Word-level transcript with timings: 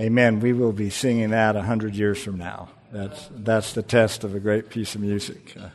Amen. 0.00 0.40
We 0.40 0.52
will 0.52 0.72
be 0.72 0.90
singing 0.90 1.30
that 1.30 1.54
a 1.54 1.62
hundred 1.62 1.94
years 1.94 2.22
from 2.22 2.38
now. 2.38 2.70
That's, 2.92 3.28
that's 3.30 3.72
the 3.72 3.82
test 3.82 4.24
of 4.24 4.34
a 4.34 4.40
great 4.40 4.70
piece 4.70 4.94
of 4.94 5.00
music 5.00 5.54
uh, 5.58 5.68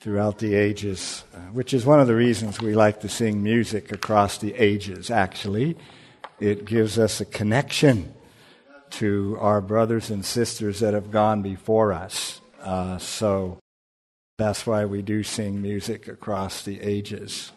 throughout 0.00 0.38
the 0.38 0.54
ages, 0.54 1.24
uh, 1.34 1.38
which 1.52 1.72
is 1.72 1.86
one 1.86 2.00
of 2.00 2.06
the 2.06 2.14
reasons 2.14 2.60
we 2.60 2.74
like 2.74 3.00
to 3.00 3.08
sing 3.08 3.42
music 3.42 3.92
across 3.92 4.38
the 4.38 4.54
ages, 4.54 5.10
actually. 5.10 5.76
It 6.40 6.64
gives 6.64 6.98
us 6.98 7.20
a 7.20 7.24
connection 7.24 8.14
to 8.90 9.36
our 9.40 9.60
brothers 9.60 10.10
and 10.10 10.24
sisters 10.24 10.80
that 10.80 10.94
have 10.94 11.10
gone 11.10 11.42
before 11.42 11.92
us. 11.92 12.40
Uh, 12.62 12.98
so 12.98 13.58
that's 14.38 14.66
why 14.66 14.84
we 14.84 15.02
do 15.02 15.22
sing 15.22 15.60
music 15.60 16.08
across 16.08 16.62
the 16.62 16.80
ages. 16.80 17.52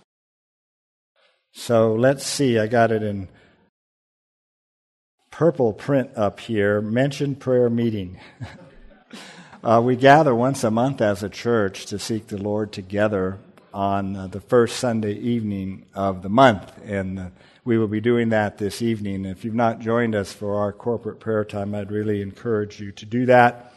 So 1.53 1.93
let's 1.93 2.25
see, 2.25 2.59
I 2.59 2.67
got 2.67 2.91
it 2.91 3.03
in 3.03 3.27
purple 5.32 5.71
print 5.71 6.11
up 6.18 6.41
here 6.41 6.82
mentioned 6.82 7.39
prayer 7.39 7.69
meeting. 7.69 8.19
uh, 9.64 9.82
we 9.83 9.96
gather 9.96 10.36
once 10.36 10.64
a 10.64 10.69
month 10.69 11.01
as 11.01 11.24
a 11.24 11.29
church 11.29 11.86
to 11.88 11.97
seek 11.97 12.28
the 12.28 12.38
Lord 12.38 12.74
together 12.74 13.39
on 13.74 14.15
uh, 14.15 14.28
the 14.28 14.41
first 14.41 14.78
Sunday 14.78 15.14
evening 15.14 15.86
of 15.96 16.21
the 16.21 16.29
month. 16.29 16.74
And 16.86 17.18
uh, 17.18 17.29
we 17.64 17.78
will 17.78 17.88
be 17.88 18.02
doing 18.02 18.29
that 18.29 18.57
this 18.57 18.82
evening. 18.82 19.24
If 19.24 19.46
you've 19.46 19.55
not 19.55 19.79
joined 19.79 20.15
us 20.15 20.33
for 20.33 20.60
our 20.60 20.74
corporate 20.74 21.21
prayer 21.21 21.46
time, 21.46 21.74
I'd 21.74 21.91
really 21.91 22.21
encourage 22.21 22.82
you 22.82 22.91
to 22.91 23.05
do 23.05 23.25
that. 23.27 23.74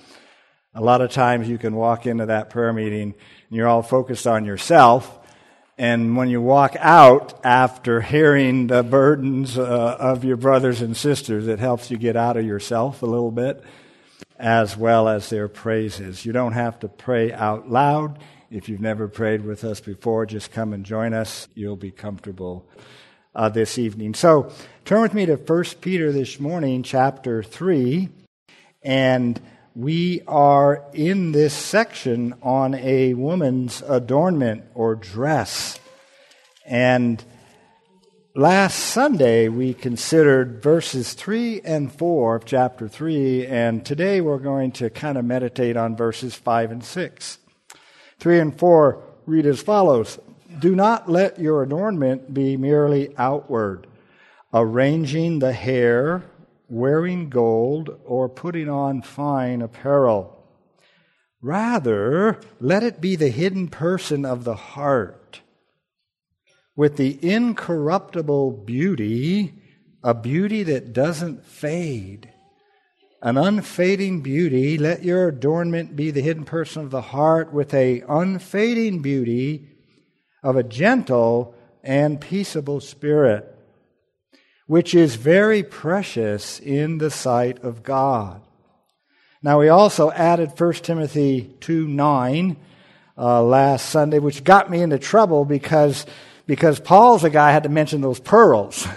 A 0.75 0.81
lot 0.81 1.03
of 1.03 1.13
times 1.13 1.49
you 1.49 1.57
can 1.57 1.77
walk 1.77 2.05
into 2.05 2.27
that 2.27 2.51
prayer 2.51 2.73
meeting 2.73 3.15
and 3.49 3.57
you're 3.57 3.69
all 3.69 3.83
focused 3.83 4.27
on 4.27 4.45
yourself. 4.45 5.21
And 5.77 6.17
when 6.17 6.29
you 6.29 6.41
walk 6.41 6.77
out 6.79 7.45
after 7.45 8.01
hearing 8.01 8.69
the 8.69 8.85
burdens 8.85 9.59
uh, 9.59 9.97
of 9.99 10.25
your 10.25 10.37
brothers 10.37 10.81
and 10.81 10.97
sisters, 10.97 11.49
it 11.49 11.59
helps 11.59 11.91
you 11.91 11.97
get 11.97 12.17
out 12.17 12.37
of 12.37 12.45
yourself 12.45 13.03
a 13.03 13.07
little 13.07 13.33
bit 13.33 13.65
as 14.39 14.77
well 14.77 15.09
as 15.09 15.31
their 15.31 15.49
praises. 15.49 16.25
You 16.25 16.33
don't 16.33 16.53
have 16.53 16.79
to 16.81 16.89
pray 16.89 17.33
out 17.33 17.71
loud. 17.71 18.21
If 18.51 18.69
you've 18.69 18.81
never 18.81 19.09
prayed 19.09 19.45
with 19.45 19.65
us 19.65 19.81
before, 19.81 20.27
just 20.27 20.53
come 20.53 20.73
and 20.73 20.85
join 20.85 21.13
us. 21.13 21.49
You'll 21.55 21.77
be 21.77 21.91
comfortable 21.91 22.69
uh, 23.35 23.49
this 23.49 23.79
evening. 23.79 24.15
So 24.15 24.53
turn 24.85 25.03
with 25.03 25.15
me 25.15 25.27
to 25.27 25.37
1 25.37 25.65
Peter 25.81 26.13
this 26.13 26.39
morning, 26.39 26.85
chapter 26.85 27.43
3. 27.43 28.09
And 28.83 29.41
we 29.75 30.23
are 30.29 30.85
in 30.93 31.33
this 31.33 31.53
section 31.53 32.33
on 32.43 32.75
a 32.75 33.13
woman's 33.15 33.83
adornment 33.89 34.63
or 34.73 34.95
dress. 34.95 35.81
And 36.65 37.23
last 38.37 38.79
Sunday 38.79 39.49
we 39.49 39.75
considered 39.75 40.63
verses 40.63 41.15
3 41.15 41.61
and 41.63 41.93
4 41.93 42.37
of 42.37 42.45
chapter 42.45 42.87
3, 42.87 43.49
and 43.49 43.85
today 43.85 44.21
we're 44.21 44.39
going 44.39 44.71
to 44.73 44.91
kind 44.91 45.19
of 45.19 45.25
meditate 45.25 45.77
on 45.77 45.97
verses 45.97 46.37
5 46.37 46.71
and 46.71 46.85
6. 46.85 47.39
3 48.21 48.39
and 48.39 48.59
4 48.59 49.03
read 49.27 49.45
as 49.45 49.61
follows 49.61 50.21
Do 50.57 50.77
not 50.77 51.11
let 51.11 51.41
your 51.41 51.65
adornment 51.65 52.33
be 52.33 52.57
merely 52.57 53.13
outward, 53.19 53.89
arranging 54.53 55.41
the 55.41 55.53
hair, 55.53 56.23
wearing 56.69 57.29
gold, 57.29 57.99
or 58.05 58.29
putting 58.29 58.69
on 58.69 59.03
fine 59.03 59.63
apparel. 59.63 60.45
Rather, 61.43 62.41
let 62.61 62.83
it 62.83 63.01
be 63.01 63.17
the 63.17 63.29
hidden 63.29 63.69
person 63.69 64.25
of 64.25 64.45
the 64.45 64.57
heart, 64.57 65.41
with 66.75 66.97
the 66.97 67.19
incorruptible 67.23 68.51
beauty, 68.51 69.55
a 70.03 70.15
beauty 70.15 70.63
that 70.63 70.93
doesn't 70.93 71.45
fade 71.45 72.31
an 73.25 73.39
unfading 73.39 74.21
beauty. 74.21 74.77
Let 74.77 75.03
your 75.03 75.29
adornment 75.29 75.97
be 75.97 76.11
the 76.11 76.21
hidden 76.21 76.45
person 76.45 76.83
of 76.83 76.91
the 76.91 77.01
heart 77.01 77.55
with 77.55 77.73
a 77.73 78.03
unfading 78.07 79.01
beauty 79.01 79.71
of 80.43 80.57
a 80.57 80.63
gentle 80.63 81.55
and 81.83 82.21
peaceable 82.21 82.81
spirit, 82.81 83.54
which 84.67 84.95
is 84.95 85.17
very 85.17 85.63
precious 85.63 86.59
in 86.61 86.99
the 86.99 87.11
sight 87.11 87.63
of 87.63 87.83
God. 87.83 88.41
Now, 89.43 89.61
we 89.61 89.69
also 89.69 90.11
added 90.11 90.59
1 90.59 90.73
Timothy 90.75 91.55
2 91.61 91.87
9 91.87 92.57
uh, 93.17 93.43
last 93.43 93.91
Sunday, 93.91 94.19
which 94.19 94.43
got 94.43 94.71
me 94.71 94.81
into 94.81 94.99
trouble 94.99 95.45
because, 95.45 96.07
because 96.47 96.81
Paul's 96.81 97.23
the 97.23 97.31
guy 97.31 97.53
had 97.53 97.65
to 97.65 97.69
mention 97.69 98.01
those 98.01 98.21
pearls. 98.21 98.89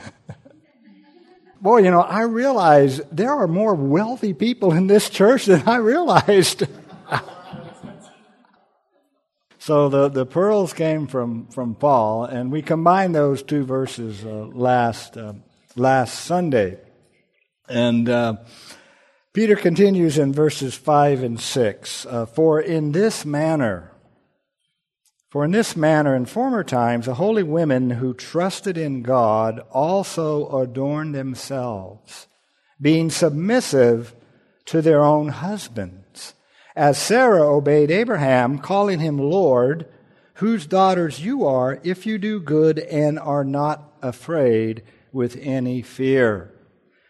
boy, 1.62 1.80
you 1.80 1.92
know, 1.92 2.02
I 2.02 2.22
realize 2.22 3.02
there 3.12 3.34
are 3.34 3.48
more 3.48 3.76
wealthy 3.76 4.34
people 4.34 4.74
in 4.74 4.88
this 4.88 5.10
church 5.10 5.46
than 5.46 5.68
I 5.68 5.78
realized. 5.78 6.64
so 9.58 9.90
the, 9.90 10.10
the 10.10 10.26
pearls 10.26 10.74
came 10.74 11.08
from, 11.08 11.48
from 11.48 11.76
Paul, 11.76 12.26
and 12.26 12.52
we 12.52 12.62
combined 12.62 13.16
those 13.16 13.44
two 13.44 13.66
verses 13.66 14.24
uh, 14.24 14.48
last, 14.54 15.18
uh, 15.18 15.34
last 15.80 16.26
Sunday. 16.26 16.80
And 17.70 18.08
uh, 18.10 18.38
Peter 19.34 19.56
continues 19.56 20.18
in 20.18 20.34
verses 20.34 20.76
5 20.76 21.24
and 21.24 21.40
6 21.40 22.06
uh, 22.06 22.26
For 22.26 22.60
in 22.60 22.92
this 22.92 23.26
manner, 23.26 23.92
for 25.30 25.46
in 25.46 25.52
this 25.52 25.76
manner, 25.76 26.16
in 26.16 26.26
former 26.26 26.64
times, 26.64 27.06
the 27.06 27.16
holy 27.16 27.44
women 27.44 27.92
who 27.92 28.14
trusted 28.14 28.78
in 28.78 29.04
God 29.04 29.60
also 29.72 30.48
adorned 30.58 31.14
themselves, 31.14 32.28
being 32.82 33.10
submissive 33.10 34.16
to 34.66 34.82
their 34.82 35.04
own 35.04 35.28
husbands, 35.30 36.34
as 36.76 36.98
Sarah 36.98 37.48
obeyed 37.48 37.92
Abraham, 37.92 38.60
calling 38.60 39.00
him 39.00 39.18
Lord, 39.18 39.88
whose 40.36 40.66
daughters 40.66 41.20
you 41.24 41.46
are, 41.46 41.80
if 41.84 42.06
you 42.06 42.18
do 42.18 42.40
good 42.40 42.80
and 42.80 43.20
are 43.20 43.44
not 43.44 43.92
afraid 44.02 44.84
with 45.18 45.36
any 45.42 45.82
fear. 45.82 46.54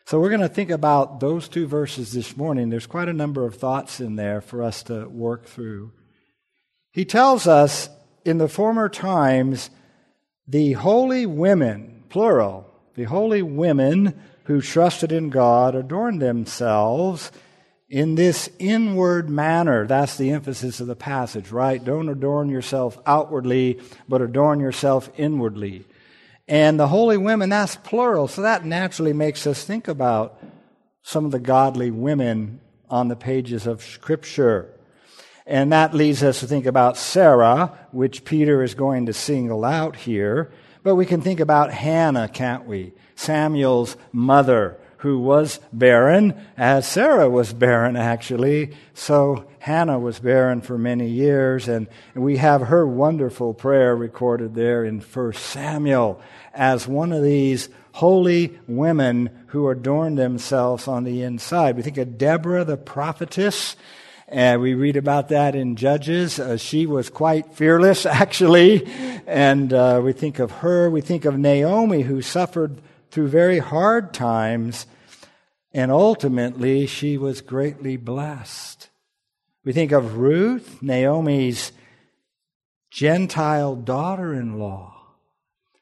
So 0.06 0.18
we're 0.18 0.30
going 0.30 0.40
to 0.40 0.48
think 0.48 0.70
about 0.70 1.20
those 1.20 1.50
two 1.50 1.68
verses 1.68 2.14
this 2.14 2.38
morning. 2.38 2.70
There's 2.70 2.88
quite 2.88 3.10
a 3.10 3.14
number 3.14 3.46
of 3.46 3.56
thoughts 3.56 4.00
in 4.00 4.16
there 4.16 4.40
for 4.40 4.64
us 4.64 4.82
to 4.84 5.10
work 5.10 5.46
through. 5.46 5.92
He 6.94 7.04
tells 7.04 7.46
us 7.46 7.90
in 8.24 8.38
the 8.38 8.48
former 8.48 8.88
times, 8.88 9.70
the 10.48 10.72
holy 10.72 11.26
women, 11.26 12.06
plural, 12.08 12.74
the 12.96 13.04
holy 13.04 13.42
women 13.42 14.18
who 14.46 14.62
trusted 14.62 15.12
in 15.12 15.30
God 15.30 15.76
adorned 15.76 16.22
themselves 16.22 17.30
in 17.90 18.16
this 18.16 18.50
inward 18.58 19.30
manner. 19.30 19.86
That's 19.86 20.16
the 20.16 20.32
emphasis 20.32 20.80
of 20.80 20.88
the 20.88 20.96
passage, 20.96 21.52
right? 21.52 21.84
Don't 21.84 22.08
adorn 22.08 22.48
yourself 22.48 22.98
outwardly, 23.06 23.82
but 24.08 24.22
adorn 24.22 24.62
yourself 24.62 25.10
inwardly. 25.18 25.86
And 26.48 26.80
the 26.80 26.88
holy 26.88 27.18
women, 27.18 27.50
that's 27.50 27.76
plural, 27.76 28.28
so 28.28 28.42
that 28.42 28.66
naturally 28.66 29.14
makes 29.14 29.46
us 29.46 29.64
think 29.64 29.88
about 29.88 30.42
some 31.02 31.26
of 31.26 31.32
the 31.32 31.40
godly 31.40 31.92
women 31.92 32.62
on 32.90 33.10
the 33.10 33.16
pages 33.16 33.68
of 33.68 33.84
Scripture. 33.84 34.74
And 35.46 35.72
that 35.72 35.94
leads 35.94 36.24
us 36.24 36.40
to 36.42 36.48
think 36.48 36.66
about 36.66 36.98
Sarah, 36.98 37.78
which 37.92 38.26
Peter 38.26 38.64
is 38.64 38.76
going 38.76 39.06
to 39.06 39.14
single 39.14 39.66
out 39.66 39.96
here. 39.96 40.52
But 40.84 40.96
we 40.96 41.06
can 41.06 41.22
think 41.22 41.40
about 41.40 41.74
Hannah, 41.74 42.28
can't 42.30 42.66
we? 42.66 42.94
Samuel's 43.16 43.98
mother, 44.12 44.80
who 44.98 45.20
was 45.20 45.60
barren, 45.72 46.34
as 46.58 46.88
Sarah 46.88 47.30
was 47.30 47.54
barren, 47.54 47.96
actually. 47.96 48.74
So 48.94 49.48
Hannah 49.60 50.00
was 50.00 50.20
barren 50.20 50.62
for 50.62 50.78
many 50.78 51.08
years, 51.08 51.68
and 51.68 51.88
we 52.16 52.38
have 52.38 52.62
her 52.62 52.86
wonderful 52.86 53.54
prayer 53.54 53.96
recorded 53.96 54.56
there 54.56 54.84
in 54.84 55.00
1 55.00 55.34
Samuel 55.34 56.22
as 56.54 56.88
one 56.88 57.12
of 57.12 57.24
these 57.24 57.70
holy 57.94 58.60
women 58.68 59.30
who 59.48 59.70
adorned 59.70 60.18
themselves 60.18 60.88
on 60.88 61.04
the 61.04 61.24
inside. 61.24 61.76
We 61.76 61.84
think 61.84 61.98
of 61.98 62.18
Deborah, 62.18 62.64
the 62.64 62.78
prophetess 62.78 63.76
and 64.30 64.62
we 64.62 64.74
read 64.74 64.98
about 64.98 65.30
that 65.30 65.56
in 65.56 65.78
Judges. 65.78 66.38
Uh, 66.38 66.58
she 66.58 66.86
was 66.86 67.10
quite 67.10 67.54
fearless, 67.54 68.06
actually. 68.06 68.86
And 69.26 69.72
uh, 69.72 70.02
we 70.04 70.12
think 70.12 70.40
of 70.40 70.52
her. 70.52 70.90
We 70.90 71.02
think 71.02 71.24
of 71.24 71.38
Naomi, 71.38 72.02
who 72.02 72.22
suffered 72.22 72.82
through 73.12 73.28
very 73.28 73.60
hard 73.60 74.14
times. 74.14 74.86
And 75.74 75.92
ultimately, 75.92 76.88
she 76.88 77.18
was 77.18 77.42
greatly 77.42 77.98
blessed. 77.98 78.90
We 79.64 79.74
think 79.74 79.92
of 79.92 80.18
Ruth, 80.18 80.82
Naomi's 80.82 81.72
Gentile 82.90 83.76
daughter 83.76 84.34
in 84.34 84.58
law, 84.58 84.96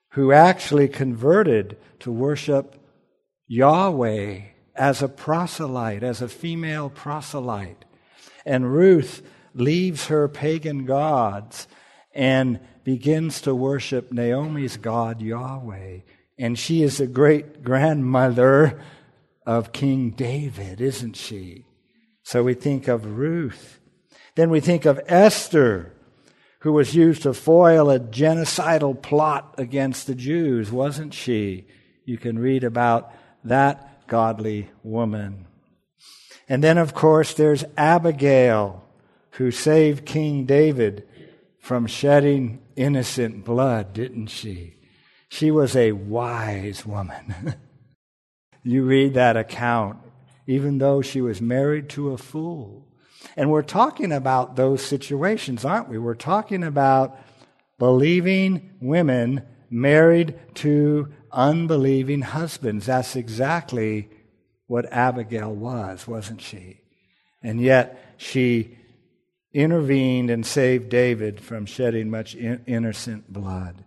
who 0.09 0.31
actually 0.31 0.87
converted 0.87 1.77
to 1.99 2.11
worship 2.11 2.75
Yahweh 3.47 4.41
as 4.75 5.01
a 5.01 5.07
proselyte, 5.07 6.03
as 6.03 6.21
a 6.21 6.27
female 6.27 6.89
proselyte. 6.89 7.85
And 8.45 8.73
Ruth 8.73 9.21
leaves 9.53 10.07
her 10.07 10.27
pagan 10.27 10.85
gods 10.85 11.67
and 12.13 12.59
begins 12.83 13.41
to 13.41 13.55
worship 13.55 14.11
Naomi's 14.11 14.77
God, 14.77 15.21
Yahweh. 15.21 15.99
And 16.37 16.59
she 16.59 16.83
is 16.83 16.97
the 16.97 17.07
great 17.07 17.63
grandmother 17.63 18.81
of 19.45 19.71
King 19.71 20.11
David, 20.11 20.81
isn't 20.81 21.15
she? 21.15 21.65
So 22.23 22.43
we 22.43 22.53
think 22.53 22.87
of 22.87 23.17
Ruth. 23.17 23.79
Then 24.35 24.49
we 24.49 24.59
think 24.59 24.85
of 24.85 24.99
Esther, 25.07 25.93
who 26.59 26.73
was 26.73 26.95
used 26.95 27.23
to 27.23 27.33
foil 27.33 27.89
a 27.89 27.99
genocidal 27.99 29.01
plot 29.01 29.55
against 29.57 30.07
the 30.07 30.15
Jews, 30.15 30.71
wasn't 30.71 31.13
she? 31.13 31.67
You 32.03 32.17
can 32.17 32.39
read 32.39 32.63
about 32.63 33.13
that 33.43 34.07
godly 34.07 34.69
woman. 34.83 35.45
And 36.49 36.63
then, 36.63 36.77
of 36.77 36.93
course, 36.93 37.33
there's 37.33 37.63
Abigail, 37.77 38.83
who 39.31 39.51
saved 39.51 40.05
King 40.05 40.45
David 40.45 41.07
from 41.59 41.87
shedding 41.87 42.61
innocent 42.75 43.43
blood, 43.45 43.93
didn't 43.93 44.27
she? 44.27 44.74
She 45.35 45.51
was 45.51 45.75
a 45.75 45.91
wise 45.91 46.85
woman. 46.85 47.55
you 48.63 48.85
read 48.85 49.15
that 49.15 49.35
account, 49.35 49.97
even 50.47 50.77
though 50.77 51.01
she 51.01 51.19
was 51.19 51.41
married 51.41 51.89
to 51.89 52.11
a 52.11 52.17
fool. 52.17 52.87
And 53.35 53.51
we're 53.51 53.61
talking 53.61 54.13
about 54.13 54.55
those 54.55 54.81
situations, 54.81 55.65
aren't 55.65 55.89
we? 55.89 55.97
We're 55.97 56.15
talking 56.15 56.63
about 56.63 57.19
believing 57.77 58.77
women 58.79 59.41
married 59.69 60.39
to 60.55 61.11
unbelieving 61.33 62.21
husbands. 62.21 62.85
That's 62.85 63.17
exactly 63.17 64.07
what 64.67 64.85
Abigail 64.89 65.53
was, 65.53 66.07
wasn't 66.07 66.39
she? 66.39 66.79
And 67.43 67.59
yet 67.59 68.15
she 68.15 68.77
intervened 69.51 70.29
and 70.29 70.45
saved 70.45 70.87
David 70.87 71.41
from 71.41 71.65
shedding 71.65 72.09
much 72.09 72.35
innocent 72.35 73.33
blood. 73.33 73.84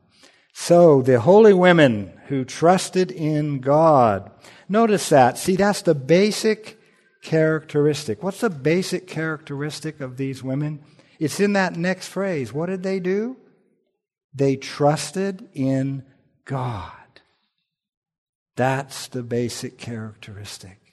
So 0.61 1.03
the 1.03 1.21
holy 1.21 1.55
women 1.55 2.13
who 2.27 2.45
trusted 2.45 3.13
in 3.13 3.61
God, 3.61 4.29
notice 4.69 5.09
that. 5.09 5.39
See, 5.39 5.55
that's 5.55 5.83
the 5.83 5.95
basic 5.95 6.79
characteristic. 7.23 8.25
What's 8.25 8.41
the 8.41 8.51
basic 8.51 9.07
characteristic 9.07 10.01
of 10.01 10.17
these 10.17 10.43
women? 10.43 10.81
It's 11.21 11.39
in 11.39 11.53
that 11.53 11.77
next 11.77 12.09
phrase. 12.09 12.53
What 12.53 12.67
did 12.67 12.83
they 12.83 12.99
do? 12.99 13.37
They 14.35 14.57
trusted 14.57 15.49
in 15.55 16.05
God. 16.45 16.93
That's 18.57 19.07
the 19.07 19.23
basic 19.23 19.79
characteristic. 19.79 20.88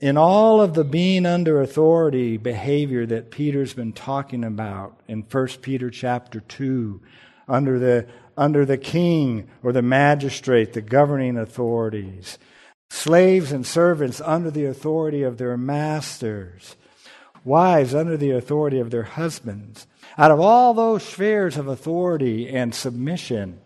In 0.00 0.16
all 0.16 0.60
of 0.60 0.74
the 0.74 0.84
being 0.84 1.24
under 1.24 1.62
authority 1.62 2.36
behavior 2.36 3.06
that 3.06 3.30
Peter's 3.30 3.74
been 3.74 3.92
talking 3.92 4.42
about 4.42 5.00
in 5.06 5.22
1 5.22 5.46
Peter 5.62 5.88
chapter 5.88 6.40
2, 6.40 7.00
under 7.46 7.78
the, 7.78 8.06
under 8.36 8.64
the 8.64 8.76
king 8.76 9.48
or 9.62 9.72
the 9.72 9.82
magistrate, 9.82 10.72
the 10.72 10.80
governing 10.80 11.38
authorities, 11.38 12.38
slaves 12.90 13.52
and 13.52 13.64
servants 13.64 14.20
under 14.20 14.50
the 14.50 14.64
authority 14.64 15.22
of 15.22 15.38
their 15.38 15.56
masters, 15.56 16.76
wives 17.44 17.94
under 17.94 18.16
the 18.16 18.32
authority 18.32 18.80
of 18.80 18.90
their 18.90 19.04
husbands. 19.04 19.86
Out 20.18 20.32
of 20.32 20.40
all 20.40 20.74
those 20.74 21.04
spheres 21.04 21.56
of 21.56 21.68
authority 21.68 22.48
and 22.48 22.74
submission, 22.74 23.60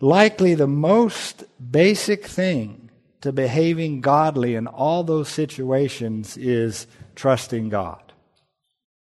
likely 0.00 0.54
the 0.54 0.66
most 0.66 1.44
basic 1.70 2.24
thing 2.24 2.81
to 3.22 3.32
behaving 3.32 4.00
godly 4.00 4.54
in 4.54 4.66
all 4.66 5.02
those 5.02 5.28
situations 5.28 6.36
is 6.36 6.86
trusting 7.14 7.68
God. 7.68 8.12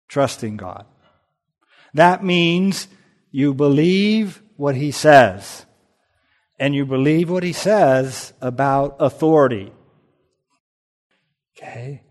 Trusting 0.07 0.57
God. 0.57 0.85
That 1.93 2.23
means 2.23 2.87
you 3.31 3.53
believe 3.53 4.41
what 4.55 4.75
He 4.75 4.91
says, 4.91 5.65
and 6.59 6.75
you 6.75 6.85
believe 6.85 7.29
what 7.29 7.43
He 7.43 7.53
says 7.53 8.33
about 8.41 8.97
authority. 8.99 9.71
Okay? 11.57 12.03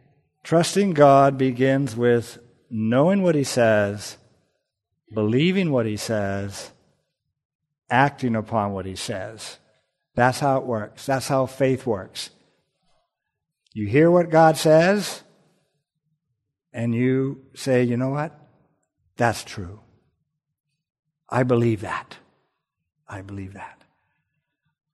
Trusting 0.42 0.94
God 0.94 1.36
begins 1.36 1.96
with 1.96 2.38
knowing 2.70 3.22
what 3.22 3.34
He 3.34 3.44
says, 3.44 4.16
believing 5.12 5.70
what 5.70 5.86
He 5.86 5.96
says, 5.96 6.70
acting 7.90 8.34
upon 8.34 8.72
what 8.72 8.86
he 8.86 8.96
says. 8.96 9.58
That's 10.16 10.40
how 10.40 10.56
it 10.56 10.64
works. 10.64 11.06
That's 11.06 11.28
how 11.28 11.46
faith 11.46 11.86
works. 11.86 12.30
You 13.74 13.86
hear 13.86 14.10
what 14.10 14.30
God 14.30 14.56
says, 14.56 15.22
and 16.72 16.94
you 16.94 17.42
say, 17.54 17.84
you 17.84 17.98
know 17.98 18.08
what? 18.08 18.32
That's 19.18 19.44
true. 19.44 19.80
I 21.28 21.42
believe 21.42 21.82
that. 21.82 22.16
I 23.06 23.20
believe 23.20 23.52
that. 23.52 23.82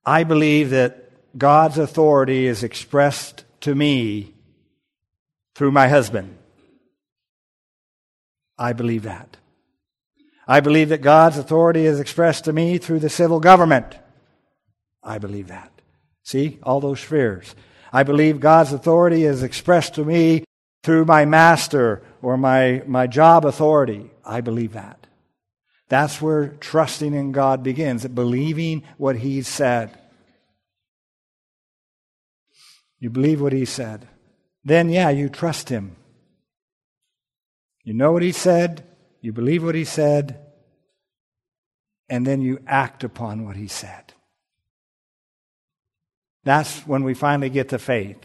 I 0.04 0.24
believe 0.24 0.70
that 0.70 1.38
God's 1.38 1.78
authority 1.78 2.46
is 2.46 2.64
expressed 2.64 3.44
to 3.60 3.75
me 3.76 4.34
through 5.54 5.70
my 5.70 5.86
husband. 5.86 6.36
I 8.58 8.72
believe 8.72 9.04
that. 9.04 9.36
I 10.48 10.58
believe 10.58 10.88
that 10.88 11.00
God's 11.00 11.38
authority 11.38 11.86
is 11.86 12.00
expressed 12.00 12.44
to 12.46 12.52
me 12.52 12.78
through 12.78 12.98
the 12.98 13.08
civil 13.08 13.38
government. 13.38 13.96
I 15.02 15.19
believe 15.19 15.49
that. 15.49 15.70
See, 16.22 16.58
all 16.62 16.81
those 16.81 17.00
spheres. 17.00 17.54
I 17.93 18.02
believe 18.02 18.40
God's 18.40 18.72
authority 18.72 19.25
is 19.25 19.43
expressed 19.43 19.94
to 19.94 20.04
me 20.04 20.44
through 20.82 21.04
my 21.04 21.25
master 21.25 22.02
or 22.22 22.37
my, 22.37 22.82
my 22.87 23.06
job 23.06 23.44
authority. 23.44 24.10
I 24.25 24.40
believe 24.40 24.72
that. 24.72 25.06
That's 25.88 26.22
where 26.22 26.49
trusting 26.49 27.12
in 27.12 27.32
God 27.32 27.62
begins, 27.62 28.06
believing 28.06 28.82
what 28.96 29.16
He 29.16 29.43
said. 29.43 29.99
You 32.99 33.10
believe 33.10 33.40
what 33.40 33.52
He 33.52 33.64
said. 33.64 34.08
Then, 34.64 34.88
yeah, 34.88 35.10
you 35.10 35.28
trust 35.28 35.69
Him. 35.69 35.96
You 37.84 37.94
know 37.94 38.12
what 38.12 38.22
He 38.22 38.32
said, 38.32 38.84
you 39.22 39.32
believe 39.32 39.62
what 39.62 39.76
he 39.76 39.84
said, 39.84 40.40
and 42.08 42.26
then 42.26 42.43
you 42.43 42.58
act 42.66 43.04
upon 43.04 43.46
what 43.46 43.54
he 43.56 43.69
said. 43.69 44.12
That's 46.44 46.80
when 46.80 47.04
we 47.04 47.14
finally 47.14 47.50
get 47.50 47.68
to 47.70 47.78
faith. 47.78 48.18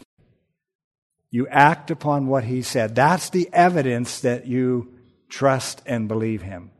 You 1.29 1.47
act 1.47 1.91
upon 1.91 2.27
what 2.27 2.45
he 2.45 2.61
said. 2.61 2.95
That's 2.95 3.29
the 3.29 3.49
evidence 3.53 4.21
that 4.21 4.47
you 4.47 4.93
trust 5.29 5.81
and 5.85 6.07
believe 6.07 6.41
him. 6.41 6.71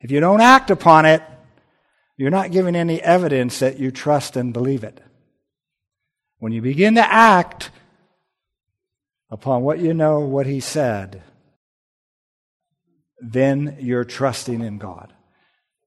If 0.00 0.10
you 0.10 0.20
don't 0.20 0.40
act 0.40 0.70
upon 0.70 1.06
it, 1.06 1.22
you're 2.16 2.30
not 2.30 2.52
giving 2.52 2.76
any 2.76 3.02
evidence 3.02 3.58
that 3.58 3.78
you 3.78 3.90
trust 3.90 4.36
and 4.36 4.52
believe 4.52 4.84
it. 4.84 5.00
When 6.38 6.52
you 6.52 6.60
begin 6.60 6.94
to 6.96 7.12
act 7.12 7.70
upon 9.30 9.62
what 9.62 9.78
you 9.78 9.94
know, 9.94 10.20
what 10.20 10.46
he 10.46 10.60
said, 10.60 11.22
then 13.20 13.78
you're 13.80 14.04
trusting 14.04 14.60
in 14.60 14.78
God. 14.78 15.12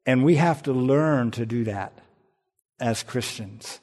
And 0.06 0.24
we 0.26 0.36
have 0.36 0.64
to 0.64 0.74
learn 0.74 1.32
to 1.32 1.46
do 1.46 1.66
that 1.66 1.94
as 2.80 3.04
Christians. 3.04 3.80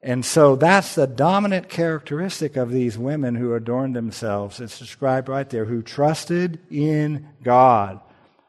And 0.00 0.24
so 0.24 0.54
that's 0.54 0.94
the 0.94 1.06
dominant 1.06 1.68
characteristic 1.68 2.56
of 2.56 2.70
these 2.70 2.96
women 2.96 3.34
who 3.34 3.54
adorned 3.54 3.96
themselves. 3.96 4.60
It's 4.60 4.78
described 4.78 5.28
right 5.28 5.48
there, 5.48 5.64
who 5.64 5.82
trusted 5.82 6.60
in 6.70 7.28
God. 7.42 8.00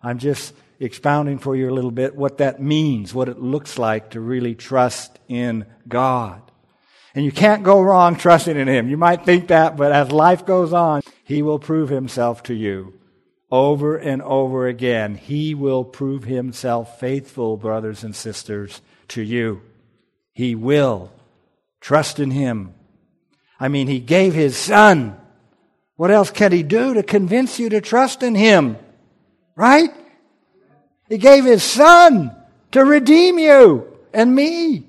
I'm 0.03 0.19
just 0.19 0.53
expounding 0.79 1.39
for 1.39 1.55
you 1.55 1.69
a 1.69 1.73
little 1.73 1.91
bit 1.91 2.15
what 2.15 2.37
that 2.37 2.61
means, 2.61 3.13
what 3.13 3.29
it 3.29 3.39
looks 3.39 3.77
like 3.77 4.11
to 4.11 4.19
really 4.19 4.55
trust 4.55 5.17
in 5.27 5.65
God. 5.87 6.41
And 7.15 7.25
you 7.25 7.31
can't 7.31 7.63
go 7.63 7.81
wrong 7.81 8.15
trusting 8.15 8.55
in 8.55 8.67
Him. 8.67 8.87
You 8.87 8.97
might 8.97 9.25
think 9.25 9.47
that, 9.47 9.75
but 9.75 9.91
as 9.91 10.11
life 10.11 10.45
goes 10.45 10.71
on, 10.71 11.01
He 11.23 11.41
will 11.41 11.59
prove 11.59 11.89
Himself 11.89 12.43
to 12.43 12.53
you 12.53 12.99
over 13.51 13.97
and 13.97 14.21
over 14.21 14.67
again. 14.67 15.15
He 15.15 15.55
will 15.55 15.83
prove 15.83 16.23
himself 16.23 16.99
faithful, 16.99 17.57
brothers 17.57 18.03
and 18.03 18.15
sisters, 18.15 18.81
to 19.09 19.21
you. 19.21 19.61
He 20.33 20.55
will. 20.55 21.11
Trust 21.81 22.19
in 22.19 22.31
him. 22.31 22.73
I 23.59 23.67
mean, 23.67 23.87
he 23.87 23.99
gave 23.99 24.33
his 24.33 24.57
son. 24.57 25.17
What 25.95 26.11
else 26.11 26.31
can 26.31 26.51
he 26.51 26.63
do 26.63 26.93
to 26.93 27.03
convince 27.03 27.59
you 27.59 27.69
to 27.69 27.81
trust 27.81 28.23
in 28.23 28.35
him? 28.35 28.77
Right? 29.55 29.89
He 31.07 31.17
gave 31.17 31.43
his 31.43 31.63
son 31.63 32.35
to 32.71 32.85
redeem 32.85 33.39
you 33.39 33.87
and 34.13 34.33
me. 34.33 34.87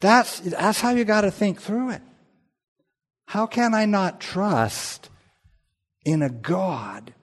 That's, 0.00 0.40
that's 0.40 0.80
how 0.80 0.90
you 0.90 1.04
got 1.04 1.22
to 1.22 1.30
think 1.30 1.60
through 1.60 1.90
it. 1.90 2.02
How 3.26 3.46
can 3.46 3.74
I 3.74 3.86
not 3.86 4.20
trust 4.20 5.08
in 6.04 6.22
a 6.22 6.30
God 6.30 7.14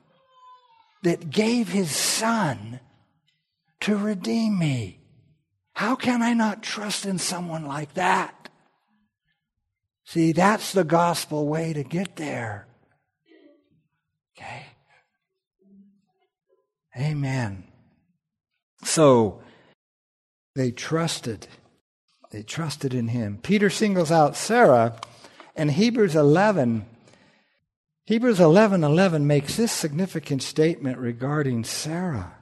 that 1.04 1.30
gave 1.30 1.70
his 1.70 1.92
son 1.92 2.80
to 3.82 3.96
redeem 3.96 4.58
me. 4.58 5.00
How 5.78 5.96
can 5.96 6.24
I 6.24 6.34
not 6.34 6.64
trust 6.64 7.06
in 7.06 7.20
someone 7.20 7.68
like 7.68 7.94
that? 7.94 8.50
See, 10.06 10.32
that's 10.32 10.72
the 10.72 10.84
gospel 10.84 11.48
way 11.48 11.72
to 11.72 11.84
get 11.84 12.16
there. 12.16 12.66
Okay? 14.36 14.66
Amen. 16.98 17.64
So, 18.86 19.44
They 20.56 20.72
trusted. 20.72 21.46
They 22.32 22.42
trusted 22.42 22.96
in 22.96 23.10
him. 23.10 23.38
Peter 23.44 23.70
singles 23.70 24.12
out 24.12 24.36
Sarah, 24.36 25.00
and 25.56 25.70
Hebrews 25.70 26.16
11 26.16 26.88
Hebrews 28.06 28.40
11 28.40 28.84
11 28.84 29.28
makes 29.28 29.58
this 29.58 29.72
significant 29.72 30.42
statement 30.42 30.98
regarding 30.98 31.64
Sarah. 31.66 32.37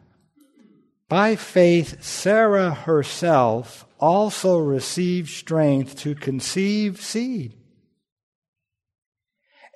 By 1.08 1.36
faith, 1.36 2.04
Sarah 2.04 2.72
herself 2.74 3.86
also 4.00 4.58
received 4.58 5.30
strength 5.30 5.98
to 6.00 6.16
conceive 6.16 7.02
seed. 7.02 7.54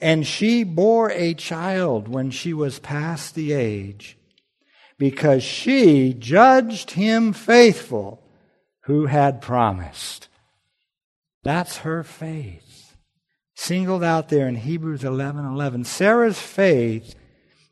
And 0.02 0.26
she 0.26 0.64
bore 0.64 1.12
a 1.12 1.34
child 1.34 2.08
when 2.08 2.32
she 2.32 2.54
was 2.54 2.80
past 2.80 3.36
the 3.36 3.54
age, 3.54 4.18
because 4.98 5.44
she 5.44 6.14
judged 6.14 6.92
him 6.92 7.34
faithful 7.34 8.24
who 8.84 9.08
had 9.08 9.42
promised. 9.42 10.30
That's 11.44 11.78
her 11.80 12.04
faith 12.04 12.70
singled 13.60 14.04
out 14.04 14.30
there 14.30 14.48
in 14.48 14.56
Hebrews 14.56 15.04
11 15.04 15.46
11. 15.46 15.84
Sarah's 15.84 16.40
faith 16.40 17.14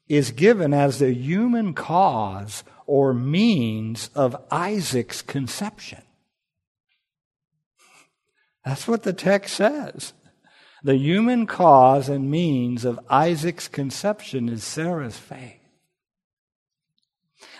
is 0.07 0.31
given 0.31 0.73
as 0.73 0.99
the 0.99 1.13
human 1.13 1.73
cause 1.73 2.63
or 2.88 3.13
means 3.13 4.10
of 4.15 4.36
Isaac's 4.50 5.22
conception. 5.22 6.01
That's 8.65 8.88
what 8.88 9.03
the 9.03 9.13
text 9.13 9.56
says. 9.56 10.13
The 10.84 10.98
human 10.98 11.46
cause 11.46 12.10
and 12.10 12.32
means 12.32 12.86
of 12.86 13.00
Isaac's 13.10 13.67
conception 13.67 14.50
is 14.50 14.63
Sarah's 14.63 15.17
faith. 15.17 15.60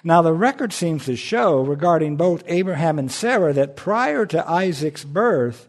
Now, 0.04 0.22
the 0.22 0.34
record 0.34 0.74
seems 0.74 1.06
to 1.06 1.16
show 1.16 1.62
regarding 1.62 2.16
both 2.16 2.44
Abraham 2.48 3.00
and 3.00 3.12
Sarah 3.12 3.54
that 3.54 3.76
prior 3.76 4.26
to 4.28 4.50
Isaac's 4.50 5.04
birth, 5.04 5.68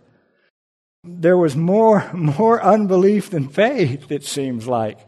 there 1.03 1.37
was 1.37 1.57
more, 1.57 2.13
more 2.15 2.63
unbelief 2.63 3.31
than 3.31 3.49
faith, 3.49 4.11
it 4.11 4.25
seems 4.25 4.67
like, 4.67 4.99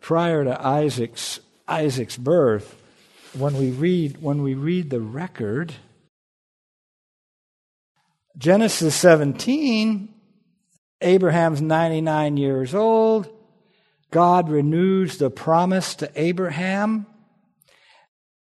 prior 0.00 0.44
to 0.44 0.66
Isaac's, 0.66 1.40
Isaac's 1.66 2.16
birth. 2.16 2.79
When 3.38 3.56
we 3.56 3.70
read, 3.70 4.20
when 4.20 4.42
we 4.42 4.54
read 4.54 4.90
the 4.90 5.00
record, 5.00 5.74
Genesis 8.36 8.94
17, 8.96 10.12
Abraham's 11.00 11.62
99 11.62 12.36
years 12.36 12.74
old. 12.74 13.28
God 14.10 14.48
renews 14.48 15.18
the 15.18 15.30
promise 15.30 15.94
to 15.96 16.10
Abraham, 16.16 17.06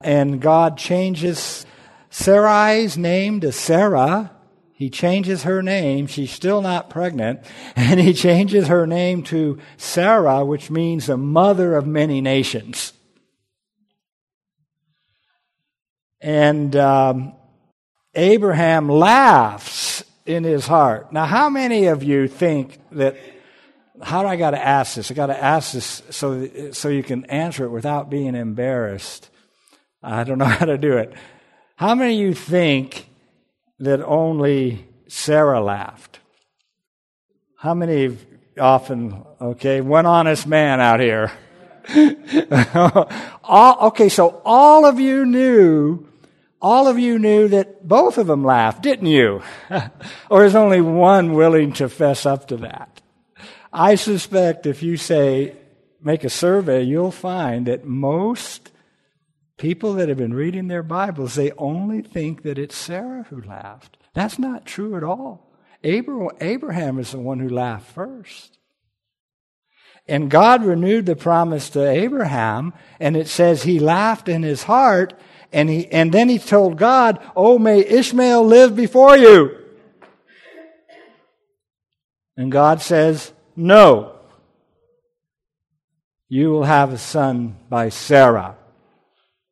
and 0.00 0.40
God 0.40 0.78
changes 0.78 1.66
Sarai's 2.11 2.97
name 2.97 3.40
to 3.40 3.50
Sarah 3.50 4.30
he 4.78 4.90
changes 4.90 5.42
her 5.42 5.61
name. 5.61 6.06
She's 6.06 6.30
still 6.30 6.62
not 6.62 6.88
pregnant. 6.88 7.40
And 7.76 7.99
he 7.99 8.14
changes 8.14 8.68
her 8.68 8.87
name 8.87 9.25
to 9.25 9.58
Sarah, 9.76 10.44
which 10.44 10.70
means 10.70 11.06
the 11.06 11.16
mother 11.16 11.75
of 11.75 11.85
many 11.85 12.20
nations. 12.20 12.92
And 16.20 16.75
um, 16.76 17.34
Abraham 18.14 18.88
laughs 18.88 20.04
in 20.26 20.44
his 20.44 20.66
heart. 20.66 21.12
Now, 21.12 21.25
how 21.25 21.48
many 21.48 21.87
of 21.87 22.02
you 22.02 22.28
think 22.28 22.78
that? 22.92 23.16
How 24.00 24.22
do 24.22 24.28
I 24.28 24.37
got 24.37 24.52
to 24.52 24.64
ask 24.64 24.94
this? 24.94 25.10
I 25.10 25.14
got 25.14 25.26
to 25.26 25.42
ask 25.42 25.72
this 25.72 26.02
so 26.10 26.70
so 26.72 26.88
you 26.88 27.02
can 27.02 27.25
answer 27.25 27.64
it 27.64 27.70
without 27.70 28.10
being 28.10 28.34
embarrassed. 28.34 29.28
I 30.02 30.25
don't 30.25 30.38
know 30.38 30.44
how 30.60 30.66
to 30.66 30.78
do 30.78 30.98
it. 30.98 31.12
How 31.76 31.94
many 31.94 32.14
of 32.14 32.20
you 32.20 32.34
think 32.34 33.08
that 33.80 34.02
only 34.02 34.87
Sarah 35.08 35.60
laughed. 35.60 36.20
How 37.56 37.75
many 37.75 38.16
often, 38.58 39.25
okay, 39.40 39.80
one 39.80 40.06
honest 40.06 40.46
man 40.46 40.80
out 40.80 41.00
here? 41.00 41.32
all, 43.44 43.88
okay, 43.88 44.08
so 44.08 44.42
all 44.44 44.84
of 44.84 45.00
you 45.00 45.25
knew, 45.25 46.06
all 46.60 46.88
of 46.88 46.98
you 46.98 47.18
knew 47.18 47.48
that 47.48 47.86
both 47.86 48.18
of 48.18 48.26
them 48.26 48.44
laughed, 48.44 48.82
didn't 48.82 49.06
you? 49.06 49.42
or 50.30 50.44
is 50.44 50.56
only 50.56 50.80
one 50.80 51.34
willing 51.34 51.72
to 51.74 51.88
fess 51.88 52.26
up 52.26 52.48
to 52.48 52.56
that? 52.58 53.00
I 53.72 53.94
suspect 53.94 54.66
if 54.66 54.82
you 54.82 54.96
say, 54.96 55.56
make 56.02 56.24
a 56.24 56.30
survey, 56.30 56.82
you'll 56.82 57.10
find 57.10 57.66
that 57.66 57.84
most 57.84 58.70
People 59.58 59.94
that 59.94 60.08
have 60.08 60.18
been 60.18 60.34
reading 60.34 60.68
their 60.68 60.84
Bibles, 60.84 61.34
they 61.34 61.50
only 61.58 62.00
think 62.00 62.42
that 62.42 62.60
it's 62.60 62.76
Sarah 62.76 63.26
who 63.28 63.42
laughed. 63.42 63.98
That's 64.14 64.38
not 64.38 64.64
true 64.64 64.96
at 64.96 65.02
all. 65.02 65.52
Abraham 65.82 66.98
is 67.00 67.10
the 67.10 67.18
one 67.18 67.40
who 67.40 67.48
laughed 67.48 67.90
first. 67.90 68.56
And 70.06 70.30
God 70.30 70.64
renewed 70.64 71.06
the 71.06 71.16
promise 71.16 71.70
to 71.70 71.86
Abraham, 71.86 72.72
and 73.00 73.16
it 73.16 73.26
says 73.26 73.64
he 73.64 73.80
laughed 73.80 74.28
in 74.28 74.44
his 74.44 74.62
heart, 74.62 75.12
and, 75.52 75.69
he, 75.69 75.87
and 75.88 76.12
then 76.12 76.28
he 76.28 76.38
told 76.38 76.76
God, 76.76 77.21
Oh, 77.35 77.59
may 77.59 77.81
Ishmael 77.81 78.45
live 78.45 78.76
before 78.76 79.17
you. 79.17 79.57
And 82.37 82.52
God 82.52 82.81
says, 82.81 83.33
No. 83.57 84.14
You 86.28 86.50
will 86.50 86.64
have 86.64 86.93
a 86.93 86.99
son 86.99 87.57
by 87.71 87.88
Sarah. 87.88 88.57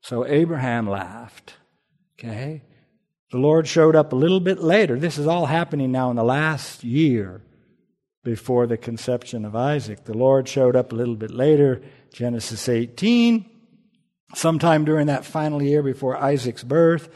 So 0.02 0.26
Abraham 0.26 0.88
laughed. 0.88 1.54
Okay? 2.18 2.62
The 3.30 3.38
Lord 3.38 3.66
showed 3.66 3.96
up 3.96 4.12
a 4.12 4.16
little 4.16 4.40
bit 4.40 4.58
later. 4.60 4.98
This 4.98 5.18
is 5.18 5.26
all 5.26 5.46
happening 5.46 5.90
now 5.90 6.10
in 6.10 6.16
the 6.16 6.24
last 6.24 6.84
year 6.84 7.42
before 8.22 8.66
the 8.66 8.76
conception 8.76 9.44
of 9.44 9.56
Isaac. 9.56 10.04
The 10.04 10.16
Lord 10.16 10.48
showed 10.48 10.76
up 10.76 10.92
a 10.92 10.94
little 10.94 11.16
bit 11.16 11.30
later, 11.30 11.82
Genesis 12.12 12.68
18, 12.68 13.48
sometime 14.34 14.84
during 14.84 15.06
that 15.06 15.24
final 15.24 15.62
year 15.62 15.82
before 15.82 16.16
Isaac's 16.16 16.64
birth, 16.64 17.08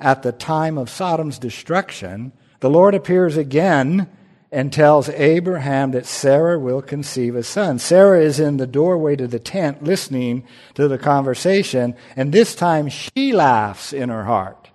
at 0.00 0.22
the 0.22 0.32
time 0.32 0.78
of 0.78 0.90
Sodom's 0.90 1.38
destruction. 1.38 2.32
The 2.60 2.70
Lord 2.70 2.94
appears 2.94 3.36
again 3.36 4.08
and 4.50 4.72
tells 4.72 5.08
Abraham 5.10 5.90
that 5.90 6.06
Sarah 6.06 6.58
will 6.58 6.80
conceive 6.80 7.36
a 7.36 7.42
son. 7.42 7.78
Sarah 7.78 8.20
is 8.20 8.40
in 8.40 8.56
the 8.56 8.66
doorway 8.66 9.16
to 9.16 9.26
the 9.26 9.38
tent 9.38 9.82
listening 9.82 10.46
to 10.74 10.88
the 10.88 10.98
conversation, 10.98 11.94
and 12.16 12.32
this 12.32 12.54
time 12.54 12.88
she 12.88 13.32
laughs 13.32 13.92
in 13.92 14.08
her 14.08 14.24
heart. 14.24 14.70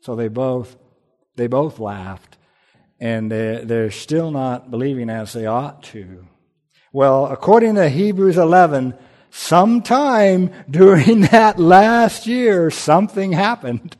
So 0.00 0.16
they 0.16 0.28
both, 0.28 0.76
they 1.36 1.48
both 1.48 1.78
laughed, 1.78 2.38
and 2.98 3.30
they're, 3.30 3.64
they're 3.64 3.90
still 3.90 4.30
not 4.30 4.70
believing 4.70 5.10
as 5.10 5.34
they 5.34 5.44
ought 5.44 5.82
to. 5.84 6.26
Well, 6.92 7.26
according 7.26 7.74
to 7.74 7.90
Hebrews 7.90 8.38
11, 8.38 8.94
sometime 9.30 10.52
during 10.68 11.20
that 11.32 11.58
last 11.58 12.26
year, 12.26 12.70
something 12.70 13.32
happened. 13.32 13.96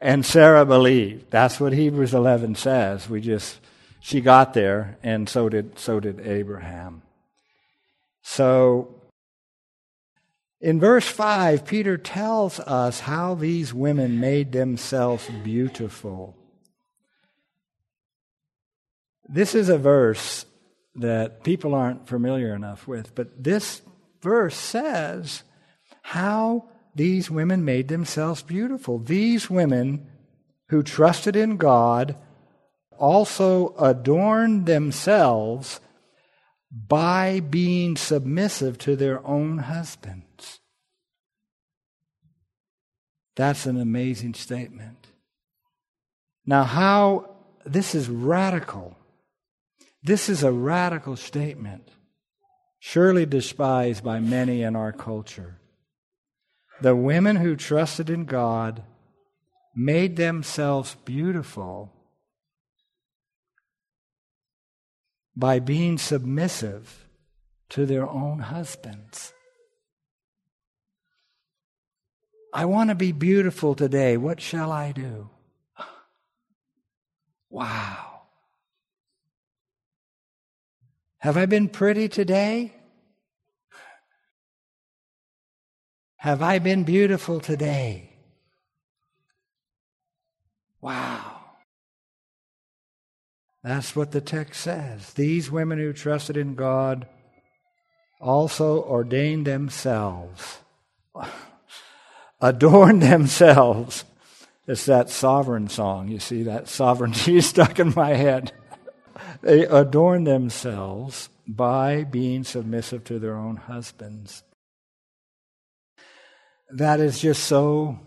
And 0.00 0.24
Sarah 0.24 0.66
believed. 0.66 1.30
That's 1.30 1.58
what 1.58 1.72
Hebrews 1.72 2.14
11 2.14 2.56
says. 2.56 3.08
We 3.08 3.20
just, 3.20 3.58
she 4.00 4.20
got 4.20 4.54
there, 4.54 4.98
and 5.02 5.28
so 5.28 5.48
did, 5.48 5.78
so 5.78 6.00
did 6.00 6.20
Abraham. 6.20 7.02
So, 8.22 8.94
in 10.60 10.80
verse 10.80 11.06
5, 11.06 11.64
Peter 11.64 11.96
tells 11.96 12.60
us 12.60 13.00
how 13.00 13.34
these 13.34 13.72
women 13.72 14.20
made 14.20 14.52
themselves 14.52 15.28
beautiful. 15.44 16.36
This 19.28 19.54
is 19.54 19.68
a 19.68 19.78
verse 19.78 20.44
that 20.96 21.44
people 21.44 21.74
aren't 21.74 22.08
familiar 22.08 22.54
enough 22.54 22.88
with, 22.88 23.14
but 23.14 23.42
this 23.42 23.82
verse 24.22 24.56
says 24.56 25.42
how 26.02 26.68
these 26.94 27.30
women 27.30 27.64
made 27.64 27.88
themselves 27.88 28.42
beautiful. 28.42 28.98
These 28.98 29.50
women 29.50 30.06
who 30.68 30.82
trusted 30.82 31.36
in 31.36 31.56
God 31.58 32.16
also 32.98 33.74
adorned 33.76 34.66
themselves 34.66 35.80
by 36.70 37.40
being 37.40 37.96
submissive 37.96 38.78
to 38.78 38.96
their 38.96 39.24
own 39.26 39.58
husbands. 39.58 40.60
That's 43.36 43.66
an 43.66 43.78
amazing 43.78 44.34
statement. 44.34 45.08
Now, 46.46 46.64
how 46.64 47.36
this 47.64 47.94
is 47.94 48.08
radical. 48.08 48.95
This 50.06 50.28
is 50.28 50.44
a 50.44 50.52
radical 50.52 51.16
statement, 51.16 51.90
surely 52.78 53.26
despised 53.26 54.04
by 54.04 54.20
many 54.20 54.62
in 54.62 54.76
our 54.76 54.92
culture. 54.92 55.58
The 56.80 56.94
women 56.94 57.34
who 57.34 57.56
trusted 57.56 58.08
in 58.08 58.24
God 58.24 58.84
made 59.74 60.14
themselves 60.14 60.94
beautiful 61.04 61.92
by 65.34 65.58
being 65.58 65.98
submissive 65.98 67.04
to 67.70 67.84
their 67.84 68.08
own 68.08 68.38
husbands. 68.38 69.32
I 72.54 72.66
want 72.66 72.90
to 72.90 72.94
be 72.94 73.10
beautiful 73.10 73.74
today. 73.74 74.16
What 74.16 74.40
shall 74.40 74.70
I 74.70 74.92
do? 74.92 75.30
Wow. 77.50 78.15
Have 81.26 81.36
I 81.36 81.46
been 81.46 81.68
pretty 81.68 82.08
today? 82.08 82.72
Have 86.18 86.40
I 86.40 86.60
been 86.60 86.84
beautiful 86.84 87.40
today? 87.40 88.10
Wow. 90.80 91.40
That's 93.64 93.96
what 93.96 94.12
the 94.12 94.20
text 94.20 94.60
says. 94.60 95.14
These 95.14 95.50
women 95.50 95.80
who 95.80 95.92
trusted 95.92 96.36
in 96.36 96.54
God 96.54 97.08
also 98.20 98.84
ordained 98.84 99.48
themselves, 99.48 100.60
adorned 102.40 103.02
themselves. 103.02 104.04
It's 104.68 104.86
that 104.86 105.10
sovereign 105.10 105.68
song. 105.70 106.06
You 106.06 106.20
see, 106.20 106.44
that 106.44 106.68
sovereignty 106.68 107.40
stuck 107.40 107.80
in 107.80 107.92
my 107.96 108.10
head. 108.14 108.52
They 109.42 109.64
adorn 109.64 110.24
themselves 110.24 111.28
by 111.46 112.04
being 112.04 112.44
submissive 112.44 113.04
to 113.04 113.18
their 113.18 113.36
own 113.36 113.56
husbands. 113.56 114.42
That 116.70 117.00
is 117.00 117.20
just 117.20 117.44
so 117.44 118.00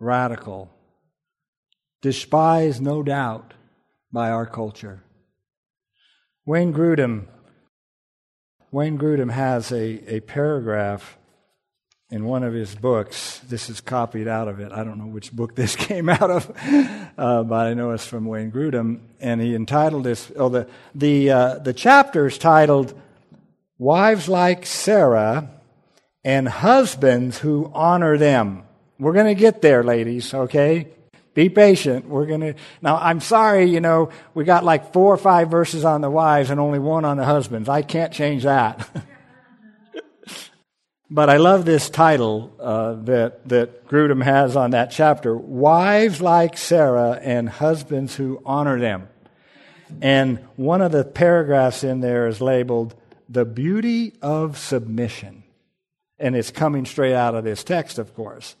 radical. 0.00 0.70
Despised, 2.00 2.82
no 2.82 3.02
doubt, 3.02 3.54
by 4.12 4.30
our 4.30 4.46
culture. 4.46 5.04
Wayne 6.44 6.72
Grudem, 6.72 7.28
Wayne 8.72 8.98
Grudem 8.98 9.30
has 9.30 9.70
a, 9.70 10.14
a 10.14 10.20
paragraph 10.20 11.16
in 12.12 12.26
one 12.26 12.42
of 12.42 12.52
his 12.52 12.74
books. 12.74 13.40
This 13.48 13.70
is 13.70 13.80
copied 13.80 14.28
out 14.28 14.46
of 14.46 14.60
it. 14.60 14.70
I 14.70 14.84
don't 14.84 14.98
know 14.98 15.06
which 15.06 15.32
book 15.32 15.56
this 15.56 15.74
came 15.88 16.10
out 16.10 16.30
of, 16.30 16.52
uh, 17.16 17.42
but 17.42 17.66
I 17.66 17.74
know 17.74 17.90
it's 17.92 18.06
from 18.06 18.26
Wayne 18.26 18.52
Grudem. 18.52 19.00
And 19.18 19.40
he 19.40 19.54
entitled 19.54 20.04
this, 20.04 20.30
oh, 20.36 20.50
the, 20.50 20.68
the, 20.94 21.30
uh, 21.30 21.54
the 21.58 21.72
chapter 21.72 22.26
is 22.26 22.36
titled 22.36 22.92
Wives 23.78 24.28
Like 24.28 24.66
Sarah 24.66 25.48
and 26.22 26.46
Husbands 26.46 27.38
Who 27.38 27.72
Honor 27.74 28.18
Them. 28.18 28.64
We're 28.98 29.14
going 29.14 29.34
to 29.34 29.40
get 29.40 29.62
there, 29.62 29.82
ladies, 29.82 30.34
okay? 30.34 30.88
Be 31.32 31.48
patient. 31.48 32.06
We're 32.06 32.26
going 32.26 32.40
to. 32.42 32.54
Now, 32.82 32.98
I'm 32.98 33.20
sorry, 33.20 33.64
you 33.70 33.80
know, 33.80 34.10
we 34.34 34.44
got 34.44 34.64
like 34.64 34.92
four 34.92 35.14
or 35.14 35.16
five 35.16 35.50
verses 35.50 35.82
on 35.82 36.02
the 36.02 36.10
wives 36.10 36.50
and 36.50 36.60
only 36.60 36.78
one 36.78 37.06
on 37.06 37.16
the 37.16 37.24
husbands. 37.24 37.70
I 37.70 37.80
can't 37.80 38.12
change 38.12 38.42
that. 38.42 38.86
but 41.12 41.28
I 41.28 41.36
love 41.36 41.66
this 41.66 41.90
title 41.90 42.56
uh, 42.58 42.94
that, 43.04 43.46
that 43.50 43.86
Grudem 43.86 44.22
has 44.22 44.56
on 44.56 44.70
that 44.70 44.90
chapter 44.90 45.36
Wives 45.36 46.22
like 46.22 46.56
Sarah 46.56 47.20
and 47.22 47.50
Husbands 47.50 48.16
Who 48.16 48.40
Honor 48.46 48.80
Them. 48.80 49.08
And 50.00 50.38
one 50.56 50.80
of 50.80 50.90
the 50.90 51.04
paragraphs 51.04 51.84
in 51.84 52.00
there 52.00 52.26
is 52.28 52.40
labeled 52.40 52.94
The 53.28 53.44
Beauty 53.44 54.14
of 54.22 54.56
Submission. 54.56 55.44
And 56.18 56.34
it's 56.34 56.50
coming 56.50 56.86
straight 56.86 57.14
out 57.14 57.34
of 57.34 57.44
this 57.44 57.62
text, 57.62 57.98
of 57.98 58.14
course. 58.14 58.56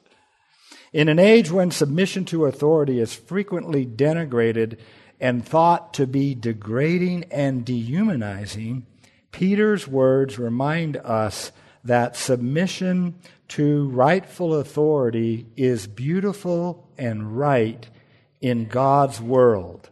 In 0.92 1.08
an 1.08 1.18
age 1.18 1.50
when 1.50 1.70
submission 1.70 2.26
to 2.26 2.44
authority 2.44 3.00
is 3.00 3.14
frequently 3.14 3.86
denigrated 3.86 4.76
and 5.18 5.42
thought 5.42 5.94
to 5.94 6.06
be 6.06 6.34
degrading 6.34 7.24
and 7.30 7.64
dehumanizing, 7.64 8.84
Peter's 9.30 9.88
words 9.88 10.38
remind 10.38 10.98
us 10.98 11.50
that 11.84 12.16
submission 12.16 13.14
to 13.48 13.88
rightful 13.88 14.54
authority 14.54 15.46
is 15.56 15.86
beautiful 15.86 16.88
and 16.96 17.38
right 17.38 17.88
in 18.40 18.66
God's 18.66 19.20
world. 19.20 19.90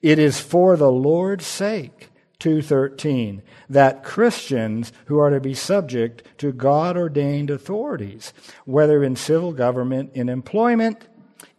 It 0.00 0.18
is 0.18 0.40
for 0.40 0.76
the 0.76 0.90
Lord's 0.90 1.46
sake 1.46 2.10
2:13 2.40 3.40
that 3.70 4.02
Christians 4.02 4.92
who 5.06 5.18
are 5.18 5.30
to 5.30 5.40
be 5.40 5.54
subject 5.54 6.24
to 6.38 6.52
God 6.52 6.96
ordained 6.96 7.50
authorities 7.50 8.32
whether 8.64 9.04
in 9.04 9.14
civil 9.14 9.52
government 9.52 10.10
in 10.14 10.28
employment 10.28 11.06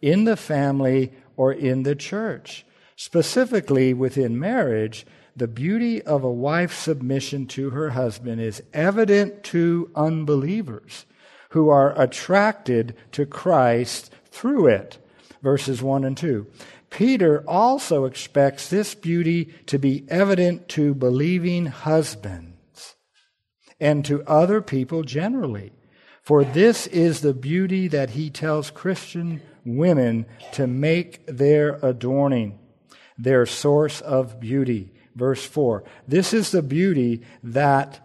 in 0.02 0.24
the 0.24 0.36
family 0.36 1.12
or 1.36 1.52
in 1.52 1.84
the 1.84 1.94
church 1.94 2.66
specifically 2.96 3.94
within 3.94 4.38
marriage 4.38 5.06
the 5.36 5.48
beauty 5.48 6.00
of 6.02 6.22
a 6.22 6.30
wife's 6.30 6.76
submission 6.76 7.46
to 7.46 7.70
her 7.70 7.90
husband 7.90 8.40
is 8.40 8.62
evident 8.72 9.42
to 9.44 9.90
unbelievers 9.94 11.06
who 11.50 11.68
are 11.68 11.98
attracted 12.00 12.96
to 13.12 13.26
Christ 13.26 14.12
through 14.30 14.68
it 14.68 14.98
verses 15.42 15.82
1 15.82 16.04
and 16.04 16.16
2 16.16 16.46
Peter 16.94 17.42
also 17.48 18.04
expects 18.04 18.70
this 18.70 18.94
beauty 18.94 19.46
to 19.66 19.80
be 19.80 20.04
evident 20.08 20.68
to 20.68 20.94
believing 20.94 21.66
husbands 21.66 22.94
and 23.80 24.04
to 24.04 24.22
other 24.28 24.62
people 24.62 25.02
generally. 25.02 25.72
For 26.22 26.44
this 26.44 26.86
is 26.86 27.20
the 27.20 27.34
beauty 27.34 27.88
that 27.88 28.10
he 28.10 28.30
tells 28.30 28.70
Christian 28.70 29.42
women 29.64 30.26
to 30.52 30.68
make 30.68 31.26
their 31.26 31.80
adorning, 31.82 32.60
their 33.18 33.44
source 33.44 34.00
of 34.00 34.38
beauty. 34.38 34.93
Verse 35.14 35.44
4 35.44 35.84
This 36.06 36.32
is 36.32 36.50
the 36.50 36.62
beauty 36.62 37.22
that 37.42 38.00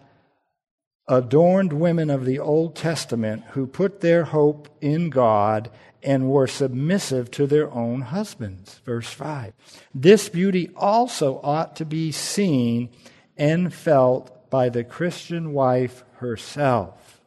adorned 1.07 1.73
women 1.73 2.09
of 2.09 2.25
the 2.25 2.39
Old 2.39 2.75
Testament 2.75 3.43
who 3.51 3.65
put 3.65 4.01
their 4.01 4.25
hope 4.25 4.69
in 4.79 5.09
God 5.09 5.71
and 6.03 6.29
were 6.29 6.47
submissive 6.47 7.29
to 7.31 7.47
their 7.47 7.71
own 7.73 8.01
husbands. 8.01 8.79
Verse 8.85 9.09
5. 9.09 9.53
This 9.93 10.29
beauty 10.29 10.69
also 10.75 11.41
ought 11.43 11.75
to 11.77 11.85
be 11.85 12.11
seen 12.11 12.89
and 13.35 13.73
felt 13.73 14.49
by 14.49 14.69
the 14.69 14.83
Christian 14.83 15.51
wife 15.51 16.03
herself. 16.17 17.21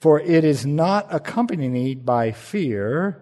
For 0.00 0.20
it 0.20 0.44
is 0.44 0.64
not 0.64 1.12
accompanied 1.12 2.06
by 2.06 2.30
fear, 2.30 3.20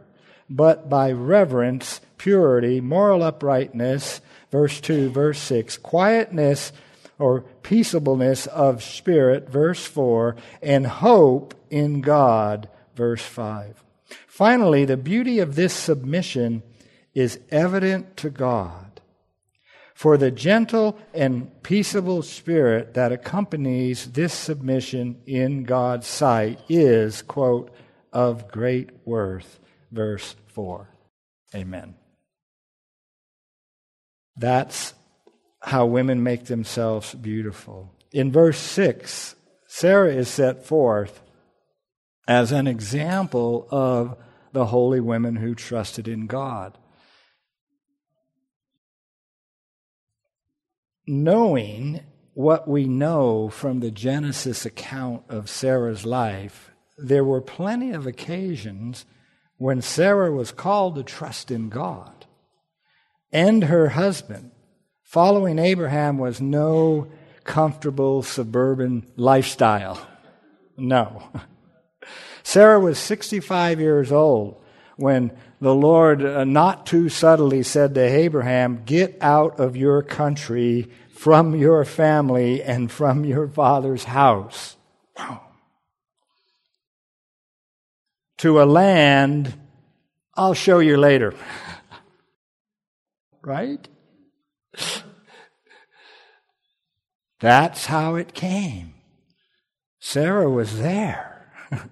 but 0.50 0.88
by 0.88 1.10
reverence, 1.10 2.00
purity, 2.18 2.80
moral 2.80 3.22
uprightness, 3.22 4.20
verse 4.50 4.80
2, 4.80 5.10
verse 5.10 5.38
6, 5.40 5.78
quietness 5.78 6.72
or 7.18 7.42
peaceableness 7.62 8.46
of 8.46 8.82
spirit, 8.82 9.48
verse 9.48 9.84
4, 9.86 10.36
and 10.62 10.86
hope 10.86 11.54
in 11.70 12.00
God, 12.00 12.68
verse 12.94 13.22
5. 13.22 13.82
Finally, 14.26 14.84
the 14.84 14.96
beauty 14.96 15.38
of 15.38 15.54
this 15.54 15.72
submission 15.72 16.62
is 17.14 17.40
evident 17.50 18.16
to 18.18 18.30
God. 18.30 19.00
For 19.94 20.18
the 20.18 20.30
gentle 20.30 20.98
and 21.14 21.62
peaceable 21.62 22.20
spirit 22.20 22.92
that 22.92 23.12
accompanies 23.12 24.12
this 24.12 24.34
submission 24.34 25.22
in 25.24 25.64
God's 25.64 26.06
sight 26.06 26.60
is, 26.68 27.22
quote, 27.22 27.70
of 28.12 28.48
great 28.48 28.90
worth. 29.06 29.58
Verse 29.90 30.36
4. 30.48 30.90
Amen. 31.54 31.94
That's 34.36 34.94
how 35.60 35.86
women 35.86 36.22
make 36.22 36.44
themselves 36.44 37.14
beautiful. 37.14 37.92
In 38.12 38.30
verse 38.30 38.58
6, 38.58 39.34
Sarah 39.66 40.12
is 40.12 40.28
set 40.28 40.64
forth 40.64 41.22
as 42.28 42.52
an 42.52 42.66
example 42.66 43.66
of 43.70 44.16
the 44.52 44.66
holy 44.66 45.00
women 45.00 45.36
who 45.36 45.54
trusted 45.54 46.08
in 46.08 46.26
God. 46.26 46.76
Knowing 51.06 52.00
what 52.34 52.68
we 52.68 52.84
know 52.84 53.48
from 53.48 53.80
the 53.80 53.90
Genesis 53.90 54.66
account 54.66 55.22
of 55.28 55.48
Sarah's 55.48 56.04
life, 56.04 56.70
there 56.98 57.24
were 57.24 57.40
plenty 57.40 57.92
of 57.92 58.06
occasions 58.06 59.06
when 59.56 59.80
Sarah 59.80 60.32
was 60.32 60.52
called 60.52 60.96
to 60.96 61.02
trust 61.02 61.50
in 61.50 61.68
God 61.68 62.25
and 63.36 63.64
her 63.64 63.90
husband. 63.90 64.50
Following 65.02 65.58
Abraham 65.58 66.16
was 66.16 66.40
no 66.40 67.06
comfortable 67.44 68.22
suburban 68.22 69.06
lifestyle. 69.16 70.04
No. 70.78 71.22
Sarah 72.42 72.80
was 72.80 72.98
65 72.98 73.78
years 73.78 74.10
old 74.10 74.62
when 74.96 75.32
the 75.60 75.74
Lord, 75.74 76.24
uh, 76.24 76.44
not 76.44 76.86
too 76.86 77.10
subtly, 77.10 77.62
said 77.62 77.94
to 77.94 78.00
Abraham, 78.00 78.82
Get 78.86 79.18
out 79.20 79.60
of 79.60 79.76
your 79.76 80.02
country, 80.02 80.90
from 81.10 81.54
your 81.54 81.84
family, 81.84 82.62
and 82.62 82.90
from 82.90 83.26
your 83.26 83.48
father's 83.48 84.04
house. 84.04 84.76
To 88.38 88.62
a 88.62 88.64
land 88.64 89.58
I'll 90.34 90.54
show 90.54 90.78
you 90.78 90.96
later. 90.96 91.34
right? 93.46 93.88
That's 97.40 97.86
how 97.86 98.16
it 98.16 98.34
came. 98.34 98.94
Sarah 100.00 100.50
was 100.50 100.78
there. 100.78 101.52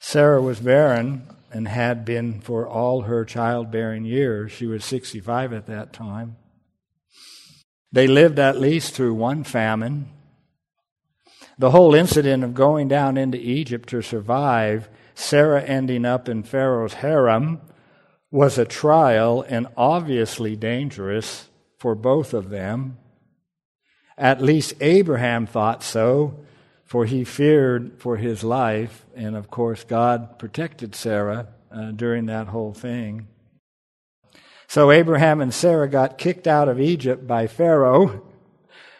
Sarah 0.00 0.42
was 0.42 0.60
barren 0.60 1.34
and 1.50 1.66
had 1.66 2.04
been 2.04 2.40
for 2.40 2.68
all 2.68 3.02
her 3.02 3.24
childbearing 3.24 4.04
years. 4.04 4.52
She 4.52 4.66
was 4.66 4.84
65 4.84 5.52
at 5.52 5.66
that 5.66 5.92
time. 5.92 6.36
They 7.92 8.06
lived 8.06 8.38
at 8.38 8.60
least 8.60 8.94
through 8.94 9.14
one 9.14 9.44
famine. 9.44 10.10
The 11.58 11.70
whole 11.70 11.94
incident 11.94 12.44
of 12.44 12.54
going 12.54 12.88
down 12.88 13.16
into 13.16 13.38
Egypt 13.38 13.88
to 13.90 14.02
survive 14.02 14.88
Sarah 15.20 15.62
ending 15.62 16.04
up 16.04 16.28
in 16.28 16.42
Pharaoh's 16.42 16.94
harem, 16.94 17.60
was 18.30 18.58
a 18.58 18.64
trial 18.64 19.44
and 19.48 19.66
obviously 19.76 20.56
dangerous 20.56 21.48
for 21.78 21.94
both 21.94 22.32
of 22.32 22.50
them. 22.50 22.96
At 24.16 24.40
least 24.40 24.74
Abraham 24.80 25.46
thought 25.46 25.82
so, 25.82 26.40
for 26.84 27.04
he 27.04 27.24
feared 27.24 27.98
for 27.98 28.16
his 28.16 28.42
life, 28.42 29.04
and 29.14 29.36
of 29.36 29.50
course, 29.50 29.84
God 29.84 30.38
protected 30.38 30.94
Sarah 30.94 31.48
uh, 31.70 31.90
during 31.92 32.26
that 32.26 32.48
whole 32.48 32.72
thing. 32.72 33.28
So 34.68 34.90
Abraham 34.90 35.40
and 35.40 35.52
Sarah 35.52 35.88
got 35.88 36.18
kicked 36.18 36.46
out 36.46 36.68
of 36.68 36.80
Egypt 36.80 37.26
by 37.26 37.46
Pharaoh 37.46 38.26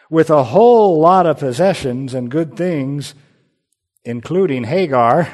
with 0.09 0.29
a 0.29 0.43
whole 0.45 0.99
lot 0.99 1.25
of 1.25 1.39
possessions 1.39 2.13
and 2.13 2.29
good 2.29 2.55
things, 2.55 3.15
including 4.03 4.65
Hagar. 4.65 5.33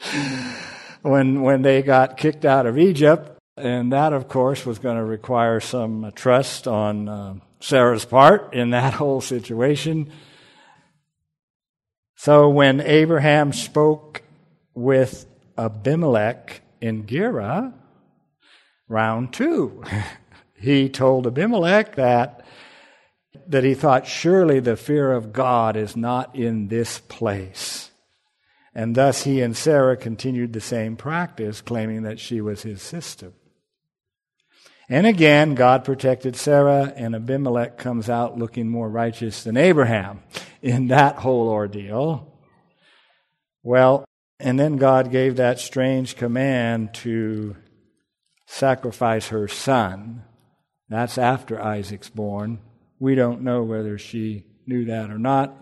when, 1.02 1.42
when 1.42 1.62
they 1.62 1.82
got 1.82 2.16
kicked 2.16 2.44
out 2.44 2.66
of 2.66 2.78
Egypt, 2.78 3.38
and 3.56 3.92
that, 3.92 4.12
of 4.12 4.28
course, 4.28 4.64
was 4.64 4.78
going 4.78 4.96
to 4.96 5.04
require 5.04 5.60
some 5.60 6.12
trust 6.14 6.66
on 6.66 7.08
uh, 7.08 7.34
Sarah's 7.60 8.04
part 8.04 8.54
in 8.54 8.70
that 8.70 8.94
whole 9.00 9.20
situation. 9.20 10.10
So 12.16 12.48
when 12.48 12.80
Abraham 12.80 13.52
spoke 13.52 14.22
with 14.74 15.26
Abimelech 15.56 16.62
in 16.80 17.06
Gerar, 17.06 17.72
round 18.88 19.32
two, 19.32 19.84
he 20.54 20.88
told 20.88 21.26
Abimelech 21.26 21.96
that, 21.96 22.44
that 23.46 23.64
he 23.64 23.74
thought 23.74 24.06
surely 24.06 24.60
the 24.60 24.76
fear 24.76 25.12
of 25.12 25.32
God 25.32 25.76
is 25.76 25.96
not 25.96 26.36
in 26.36 26.68
this 26.68 26.98
place. 26.98 27.89
And 28.74 28.94
thus 28.94 29.24
he 29.24 29.40
and 29.40 29.56
Sarah 29.56 29.96
continued 29.96 30.52
the 30.52 30.60
same 30.60 30.96
practice, 30.96 31.60
claiming 31.60 32.02
that 32.02 32.20
she 32.20 32.40
was 32.40 32.62
his 32.62 32.80
sister. 32.82 33.32
And 34.88 35.06
again, 35.06 35.54
God 35.54 35.84
protected 35.84 36.34
Sarah, 36.34 36.92
and 36.96 37.14
Abimelech 37.14 37.78
comes 37.78 38.08
out 38.08 38.38
looking 38.38 38.68
more 38.68 38.88
righteous 38.88 39.44
than 39.44 39.56
Abraham 39.56 40.22
in 40.62 40.88
that 40.88 41.16
whole 41.16 41.48
ordeal. 41.48 42.38
Well, 43.62 44.04
and 44.40 44.58
then 44.58 44.76
God 44.76 45.12
gave 45.12 45.36
that 45.36 45.60
strange 45.60 46.16
command 46.16 46.94
to 46.94 47.56
sacrifice 48.46 49.28
her 49.28 49.46
son. 49.46 50.24
That's 50.88 51.18
after 51.18 51.62
Isaac's 51.62 52.08
born. 52.08 52.58
We 52.98 53.14
don't 53.14 53.42
know 53.42 53.62
whether 53.62 53.96
she 53.96 54.44
knew 54.66 54.86
that 54.86 55.10
or 55.10 55.18
not. 55.18 55.56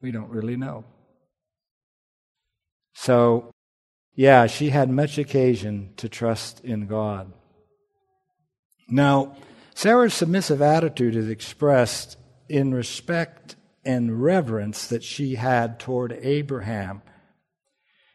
We 0.00 0.10
don't 0.10 0.30
really 0.30 0.56
know. 0.56 0.84
So, 2.94 3.50
yeah, 4.14 4.46
she 4.46 4.70
had 4.70 4.88
much 4.88 5.18
occasion 5.18 5.92
to 5.96 6.08
trust 6.08 6.64
in 6.64 6.86
God. 6.86 7.32
Now, 8.88 9.36
Sarah's 9.74 10.14
submissive 10.14 10.62
attitude 10.62 11.16
is 11.16 11.28
expressed 11.28 12.16
in 12.48 12.72
respect 12.72 13.56
and 13.84 14.22
reverence 14.22 14.86
that 14.86 15.02
she 15.02 15.34
had 15.34 15.78
toward 15.78 16.12
Abraham. 16.22 17.02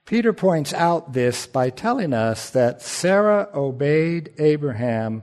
Peter 0.05 0.33
points 0.33 0.73
out 0.73 1.13
this 1.13 1.45
by 1.45 1.69
telling 1.69 2.13
us 2.13 2.49
that 2.49 2.81
Sarah 2.81 3.47
obeyed 3.53 4.33
Abraham, 4.39 5.21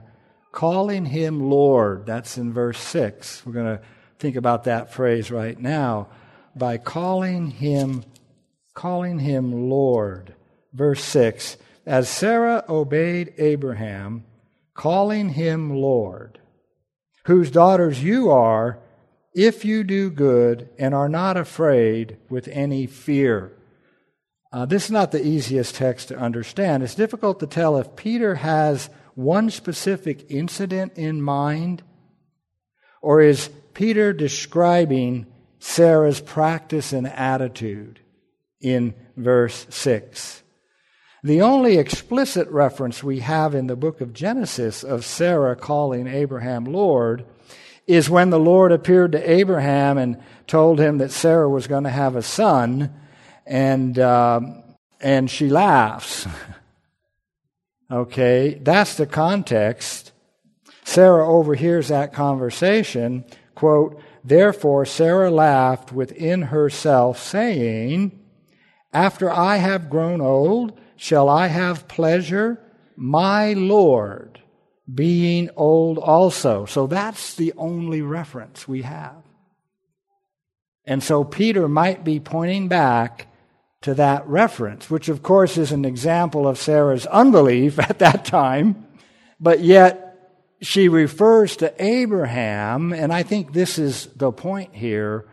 calling 0.53 1.05
him 1.05 1.49
Lord. 1.49 2.05
That's 2.05 2.37
in 2.37 2.53
verse 2.53 2.79
6. 2.79 3.45
We're 3.45 3.53
going 3.53 3.77
to 3.77 3.83
think 4.19 4.35
about 4.35 4.63
that 4.65 4.93
phrase 4.93 5.29
right 5.29 5.59
now. 5.59 6.07
By 6.55 6.77
calling 6.77 7.51
him 7.51 8.05
calling 8.77 9.17
him 9.17 9.71
Lord. 9.71 10.35
Verse 10.71 11.03
6 11.03 11.57
As 11.85 12.07
Sarah 12.07 12.63
obeyed 12.69 13.33
Abraham, 13.39 14.23
calling 14.75 15.29
him 15.29 15.75
Lord, 15.75 16.39
whose 17.25 17.49
daughters 17.49 18.03
you 18.03 18.29
are, 18.29 18.77
if 19.33 19.65
you 19.65 19.83
do 19.83 20.11
good 20.11 20.69
and 20.77 20.93
are 20.93 21.09
not 21.09 21.37
afraid 21.37 22.17
with 22.29 22.47
any 22.49 22.85
fear. 22.85 23.51
Uh, 24.51 24.65
this 24.67 24.85
is 24.85 24.91
not 24.91 25.11
the 25.11 25.25
easiest 25.25 25.73
text 25.73 26.09
to 26.09 26.17
understand. 26.17 26.83
It's 26.83 26.95
difficult 26.95 27.39
to 27.39 27.47
tell 27.47 27.77
if 27.77 27.95
Peter 27.95 28.35
has 28.35 28.91
one 29.15 29.49
specific 29.49 30.29
incident 30.29 30.93
in 30.95 31.19
mind, 31.19 31.81
or 33.01 33.21
is 33.21 33.49
Peter 33.73 34.13
describing 34.13 35.25
Sarah's 35.57 36.21
practice 36.21 36.93
and 36.93 37.07
attitude 37.07 38.01
in 38.61 38.93
verse 39.15 39.65
6. 39.69 40.43
The 41.23 41.41
only 41.41 41.77
explicit 41.77 42.47
reference 42.49 43.03
we 43.03 43.19
have 43.19 43.55
in 43.55 43.67
the 43.67 43.75
book 43.75 44.01
of 44.01 44.13
Genesis 44.13 44.83
of 44.83 45.03
Sarah 45.03 45.55
calling 45.55 46.07
Abraham 46.07 46.65
Lord 46.65 47.25
is 47.87 48.09
when 48.09 48.29
the 48.29 48.39
Lord 48.39 48.71
appeared 48.71 49.13
to 49.13 49.31
Abraham 49.31 49.97
and 49.97 50.21
told 50.45 50.79
him 50.79 50.99
that 50.99 51.11
Sarah 51.11 51.49
was 51.49 51.67
going 51.67 51.85
to 51.85 51.89
have 51.89 52.15
a 52.15 52.21
son, 52.21 52.93
and, 53.45 53.97
um, 53.97 54.63
and 54.99 55.29
she 55.29 55.49
laughs. 55.49 56.27
okay, 57.91 58.59
that's 58.61 58.95
the 58.95 59.07
context. 59.07 60.11
Sarah 60.83 61.27
overhears 61.27 61.87
that 61.87 62.13
conversation. 62.13 63.25
Quote, 63.55 64.01
Therefore 64.23 64.85
Sarah 64.85 65.31
laughed 65.31 65.91
within 65.91 66.43
herself, 66.43 67.17
saying, 67.21 68.19
after 68.93 69.29
I 69.29 69.57
have 69.57 69.89
grown 69.89 70.21
old, 70.21 70.79
shall 70.95 71.29
I 71.29 71.47
have 71.47 71.87
pleasure? 71.87 72.59
My 72.95 73.53
Lord 73.53 74.41
being 74.91 75.49
old 75.55 75.97
also. 75.97 76.65
So 76.65 76.87
that's 76.87 77.35
the 77.35 77.53
only 77.57 78.01
reference 78.01 78.67
we 78.67 78.83
have. 78.83 79.23
And 80.85 81.03
so 81.03 81.23
Peter 81.23 81.67
might 81.67 82.03
be 82.03 82.19
pointing 82.19 82.69
back 82.69 83.27
to 83.81 83.93
that 83.95 84.25
reference, 84.27 84.89
which 84.89 85.09
of 85.09 85.21
course 85.21 85.57
is 85.57 85.71
an 85.71 85.85
example 85.85 86.47
of 86.47 86.57
Sarah's 86.57 87.05
unbelief 87.07 87.77
at 87.89 87.99
that 87.99 88.25
time, 88.25 88.87
but 89.39 89.59
yet 89.59 90.03
she 90.61 90.89
refers 90.89 91.57
to 91.57 91.73
Abraham, 91.83 92.91
and 92.93 93.13
I 93.13 93.21
think 93.21 93.53
this 93.53 93.77
is 93.77 94.07
the 94.15 94.31
point 94.31 94.73
here, 94.73 95.27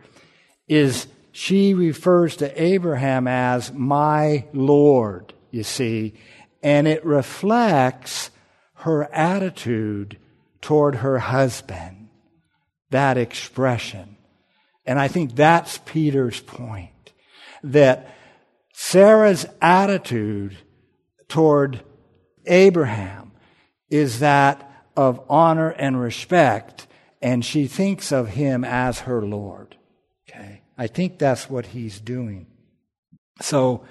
is 0.67 1.07
she 1.37 1.73
refers 1.73 2.37
to 2.37 2.63
Abraham 2.63 3.27
as 3.27 3.73
my 3.73 4.45
Lord, 4.53 5.33
you 5.51 5.63
see, 5.63 6.13
and 6.63 6.87
it 6.87 7.03
reflects 7.03 8.31
her 8.75 9.13
attitude 9.13 10.17
toward 10.61 10.95
her 10.95 11.19
husband, 11.19 12.07
that 12.89 13.17
expression. 13.17 14.15
And 14.85 14.97
I 14.97 15.09
think 15.09 15.35
that's 15.35 15.77
Peter's 15.79 16.39
point 16.39 17.11
that 17.63 18.15
Sarah's 18.71 19.45
attitude 19.61 20.55
toward 21.27 21.83
Abraham 22.45 23.33
is 23.89 24.19
that 24.19 24.87
of 24.95 25.19
honor 25.29 25.71
and 25.71 25.99
respect, 25.99 26.87
and 27.21 27.43
she 27.43 27.67
thinks 27.67 28.13
of 28.13 28.29
him 28.29 28.63
as 28.63 28.99
her 28.99 29.21
Lord. 29.21 29.75
I 30.77 30.87
think 30.87 31.17
that's 31.19 31.49
what 31.49 31.67
he's 31.67 31.99
doing. 31.99 32.47
So, 33.41 33.85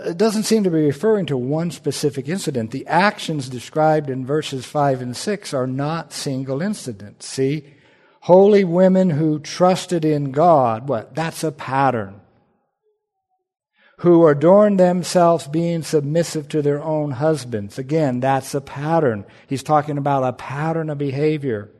it 0.00 0.16
doesn't 0.16 0.44
seem 0.44 0.62
to 0.64 0.70
be 0.70 0.86
referring 0.86 1.26
to 1.26 1.36
one 1.36 1.70
specific 1.70 2.28
incident. 2.28 2.70
The 2.70 2.86
actions 2.86 3.48
described 3.48 4.08
in 4.08 4.24
verses 4.24 4.64
5 4.64 5.02
and 5.02 5.16
6 5.16 5.52
are 5.54 5.66
not 5.66 6.12
single 6.12 6.62
incidents. 6.62 7.26
See? 7.26 7.74
Holy 8.20 8.64
women 8.64 9.10
who 9.10 9.40
trusted 9.40 10.04
in 10.04 10.30
God, 10.30 10.88
what? 10.88 11.14
That's 11.14 11.42
a 11.42 11.50
pattern. 11.50 12.20
Who 13.98 14.28
adorned 14.28 14.78
themselves 14.78 15.48
being 15.48 15.82
submissive 15.82 16.48
to 16.50 16.62
their 16.62 16.80
own 16.80 17.12
husbands. 17.12 17.78
Again, 17.78 18.20
that's 18.20 18.54
a 18.54 18.60
pattern. 18.60 19.24
He's 19.48 19.64
talking 19.64 19.98
about 19.98 20.22
a 20.22 20.32
pattern 20.32 20.90
of 20.90 20.98
behavior. 20.98 21.70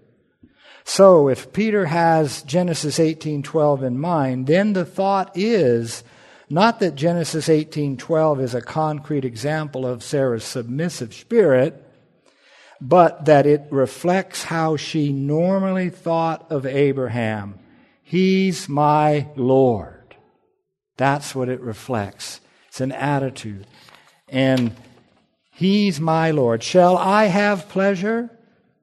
So 0.88 1.29
if 1.29 1.53
Peter 1.53 1.85
has 1.85 2.40
Genesis 2.44 2.98
18:12 2.98 3.83
in 3.83 3.98
mind, 3.98 4.46
then 4.46 4.72
the 4.72 4.87
thought 4.87 5.31
is 5.35 6.03
not 6.48 6.81
that 6.81 6.94
Genesis 6.94 7.51
18:12 7.51 8.40
is 8.40 8.55
a 8.55 8.62
concrete 8.62 9.27
example 9.27 9.87
of 9.87 10.03
Sarah's 10.03 10.44
submissive 10.44 11.12
spirit, 11.12 11.85
but 12.81 13.27
that 13.27 13.44
it 13.44 13.66
reflects 13.70 14.44
how 14.44 14.77
she 14.77 15.12
normally 15.12 15.90
thought 15.90 16.46
of 16.51 16.64
Abraham. 16.64 17.59
He's 18.03 18.66
my 18.66 19.27
Lord. 19.37 20.16
That's 20.96 21.35
what 21.35 21.51
it 21.51 21.61
reflects. 21.61 22.40
It's 22.68 22.81
an 22.81 22.92
attitude. 22.92 23.66
And 24.27 24.74
He's 25.53 26.01
my 26.01 26.31
Lord. 26.31 26.62
Shall 26.62 26.96
I 26.96 27.27
have 27.27 27.68
pleasure? 27.68 28.38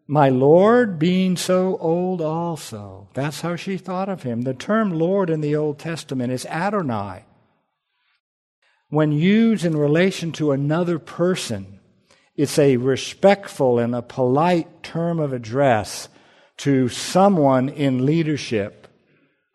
My 0.07 0.29
Lord 0.29 0.99
being 0.99 1.35
so 1.35 1.77
old 1.77 2.21
also. 2.21 3.09
That's 3.15 3.41
how 3.41 3.55
she 3.55 3.77
thought 3.77 4.07
of 4.07 4.21
him. 4.21 4.43
The 4.43 4.53
term 4.53 4.91
Lord 4.91 5.31
in 5.31 5.41
the 5.41 5.55
Old 5.55 5.79
Testament 5.79 6.31
is 6.31 6.45
Adonai. 6.45 7.25
When 8.89 9.11
used 9.11 9.65
in 9.65 9.75
relation 9.75 10.31
to 10.33 10.51
another 10.51 10.99
person, 10.99 11.79
it's 12.35 12.59
a 12.59 12.77
respectful 12.77 13.79
and 13.79 13.95
a 13.95 14.03
polite 14.03 14.83
term 14.83 15.19
of 15.19 15.33
address 15.33 16.07
to 16.57 16.87
someone 16.87 17.69
in 17.69 18.05
leadership 18.05 18.87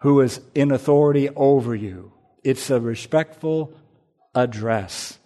who 0.01 0.21
is 0.21 0.41
in 0.55 0.73
authority 0.73 1.29
over 1.31 1.77
you. 1.77 2.13
It's 2.43 2.71
a 2.71 2.81
respectful 2.81 3.73
address. 4.35 5.19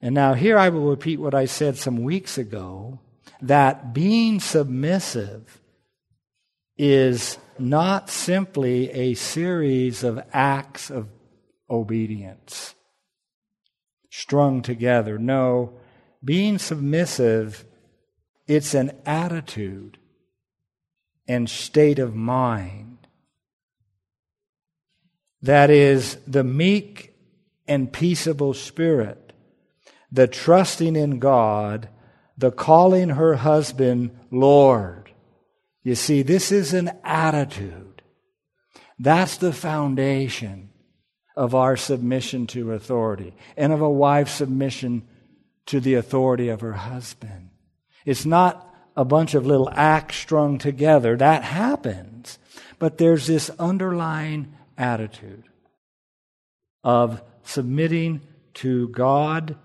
And 0.00 0.14
now, 0.14 0.34
here 0.34 0.58
I 0.58 0.68
will 0.70 0.90
repeat 0.90 1.20
what 1.20 1.34
I 1.34 1.44
said 1.44 1.76
some 1.76 2.02
weeks 2.02 2.38
ago 2.38 3.00
that 3.42 3.92
being 3.92 4.40
submissive 4.40 5.60
is 6.76 7.38
not 7.58 8.08
simply 8.08 8.90
a 8.90 9.14
series 9.14 10.04
of 10.04 10.22
acts 10.32 10.90
of 10.90 11.08
obedience 11.68 12.74
strung 14.10 14.62
together. 14.62 15.18
No, 15.18 15.72
being 16.24 16.58
submissive, 16.58 17.64
it's 18.46 18.74
an 18.74 18.92
attitude 19.06 19.98
and 21.26 21.48
state 21.48 21.98
of 21.98 22.14
mind 22.14 23.06
that 25.42 25.70
is 25.70 26.16
the 26.26 26.42
meek 26.42 27.14
and 27.66 27.92
peaceable 27.92 28.54
spirit 28.54 29.28
the 30.10 30.26
trusting 30.26 30.96
in 30.96 31.18
God, 31.18 31.88
the 32.38 32.52
calling 32.52 33.10
her 33.10 33.34
husband 33.34 34.16
Lord. 34.30 35.10
You 35.82 35.96
see, 35.96 36.22
this 36.22 36.52
is 36.52 36.72
an 36.72 36.92
attitude. 37.02 38.02
That's 38.98 39.36
the 39.36 39.52
foundation 39.52 40.70
of 41.36 41.54
our 41.54 41.76
submission 41.76 42.46
to 42.48 42.72
authority 42.72 43.34
and 43.56 43.72
of 43.72 43.80
a 43.80 43.90
wife's 43.90 44.32
submission 44.32 45.06
to 45.66 45.80
the 45.80 45.94
authority 45.94 46.48
of 46.48 46.60
her 46.60 46.72
husband. 46.72 47.50
It's 48.06 48.24
not 48.24 48.64
a 48.96 49.04
bunch 49.04 49.34
of 49.34 49.46
little 49.46 49.70
acts 49.72 50.16
strung 50.16 50.58
together. 50.58 51.16
That 51.16 51.44
happens. 51.44 52.38
But 52.78 52.98
there's 52.98 53.26
this 53.26 53.50
underlying 53.58 54.54
attitude 54.76 55.44
of 56.84 57.22
submitting 57.42 58.20
to 58.54 58.88
God 58.88 59.56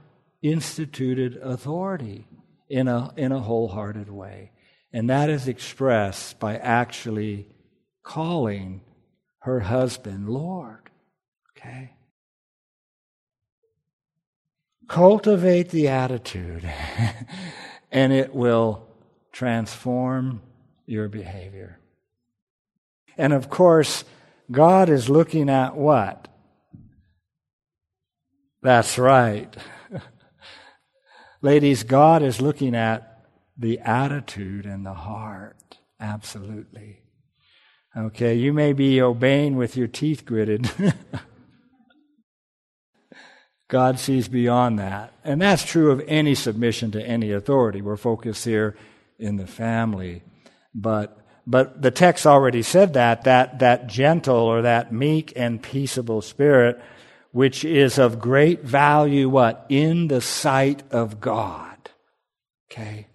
instituted 0.41 1.37
authority 1.37 2.27
in 2.73 2.87
a, 2.87 3.13
in 3.15 3.31
a 3.31 3.39
wholehearted 3.39 4.09
way. 4.09 4.49
And 4.91 5.07
that 5.11 5.29
is 5.29 5.47
expressed 5.47 6.39
by 6.39 6.57
actually 6.57 7.47
calling 8.01 8.81
her 9.41 9.59
husband 9.59 10.27
Lord. 10.27 10.89
Okay? 11.51 11.91
Cultivate 14.87 15.69
the 15.69 15.87
attitude, 15.87 16.67
and 17.91 18.11
it 18.11 18.33
will 18.33 18.87
transform 19.31 20.41
your 20.87 21.07
behavior. 21.09 21.79
And 23.19 23.33
of 23.33 23.51
course, 23.51 24.03
God 24.51 24.89
is 24.89 25.09
looking 25.09 25.47
at 25.47 25.75
what? 25.75 26.27
That's 28.63 28.97
right. 28.97 29.55
Ladies, 31.43 31.83
God 31.83 32.23
is 32.23 32.39
looking 32.39 32.73
at 32.73 33.19
the 33.57 33.79
attitude 33.79 34.65
and 34.65 34.85
the 34.85 34.93
heart. 34.93 35.77
Absolutely. 35.99 37.01
Okay, 37.97 38.35
you 38.35 38.53
may 38.53 38.71
be 38.71 39.01
obeying 39.01 39.57
with 39.57 39.75
your 39.75 39.87
teeth 39.87 40.25
gritted. 40.25 40.71
God 43.67 43.99
sees 43.99 44.29
beyond 44.29 44.79
that. 44.79 45.11
And 45.25 45.41
that's 45.41 45.65
true 45.65 45.91
of 45.91 46.01
any 46.07 46.33
submission 46.33 46.91
to 46.91 47.05
any 47.05 47.33
authority. 47.33 47.81
We're 47.81 47.97
focused 47.97 48.45
here 48.45 48.77
in 49.19 49.35
the 49.35 49.47
family. 49.47 50.23
But 50.73 51.19
but 51.45 51.81
the 51.81 51.91
text 51.91 52.25
already 52.25 52.61
said 52.61 52.93
that, 52.93 53.25
that 53.25 53.59
that 53.59 53.87
gentle 53.87 54.37
or 54.37 54.61
that 54.61 54.93
meek 54.93 55.33
and 55.35 55.61
peaceable 55.61 56.21
spirit 56.21 56.81
which 57.33 57.65
is 57.65 57.97
of 57.97 58.19
great 58.19 58.63
value, 58.63 59.27
what? 59.27 59.65
In 59.67 60.07
the 60.07 60.21
sight 60.21 60.83
of 60.91 61.19
God. 61.19 61.89
Okay? 62.71 63.07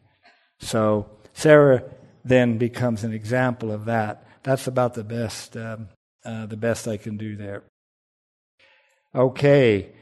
So, 0.58 1.08
Sarah 1.32 1.84
then 2.24 2.58
becomes 2.58 3.04
an 3.04 3.12
example 3.12 3.70
of 3.70 3.84
that. 3.84 4.26
That's 4.42 4.66
about 4.66 4.94
the 4.94 5.04
best, 5.04 5.56
um, 5.56 5.88
uh, 6.24 6.46
the 6.46 6.56
best 6.56 6.88
I 6.88 6.96
can 6.96 7.16
do 7.16 7.36
there. 7.36 7.62
Okay. 9.14 9.92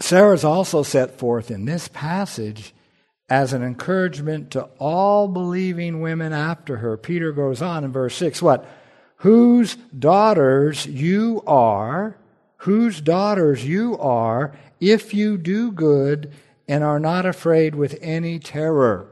Sarah's 0.00 0.42
also 0.42 0.82
set 0.82 1.18
forth 1.18 1.50
in 1.50 1.66
this 1.66 1.88
passage 1.88 2.74
as 3.28 3.52
an 3.52 3.62
encouragement 3.62 4.50
to 4.52 4.64
all 4.78 5.28
believing 5.28 6.00
women 6.00 6.32
after 6.32 6.78
her. 6.78 6.96
Peter 6.96 7.30
goes 7.30 7.60
on 7.60 7.84
in 7.84 7.92
verse 7.92 8.16
6 8.16 8.40
what? 8.40 8.66
Whose 9.16 9.76
daughters 9.76 10.86
you 10.86 11.42
are 11.46 12.16
whose 12.62 13.00
daughters 13.00 13.66
you 13.66 13.98
are 13.98 14.56
if 14.78 15.12
you 15.12 15.36
do 15.36 15.72
good 15.72 16.32
and 16.68 16.84
are 16.84 17.00
not 17.00 17.26
afraid 17.26 17.74
with 17.74 17.98
any 18.00 18.38
terror. 18.38 19.08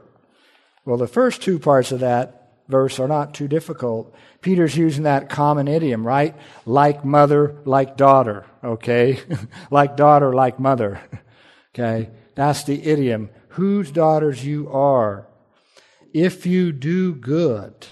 Well, 0.85 0.95
the 0.95 1.07
first 1.07 1.41
two 1.41 1.59
parts 1.59 1.91
of 1.91 1.99
that 1.99 2.53
verse 2.69 2.97
are 2.97 3.09
not 3.09 3.33
too 3.33 3.49
difficult. 3.49 4.15
Peter's 4.39 4.77
using 4.77 5.03
that 5.03 5.27
common 5.27 5.67
idiom, 5.67 6.07
right? 6.07 6.33
Like 6.65 7.03
mother, 7.03 7.57
like 7.65 7.97
daughter, 7.97 8.45
okay? 8.63 9.19
like 9.69 9.97
daughter, 9.97 10.33
like 10.33 10.57
mother, 10.57 11.01
okay? 11.75 12.09
That's 12.35 12.63
the 12.63 12.81
idiom. 12.81 13.29
Whose 13.49 13.91
daughters 13.91 14.45
you 14.45 14.71
are. 14.71 15.27
If 16.13 16.45
you 16.45 16.71
do 16.71 17.13
good, 17.13 17.87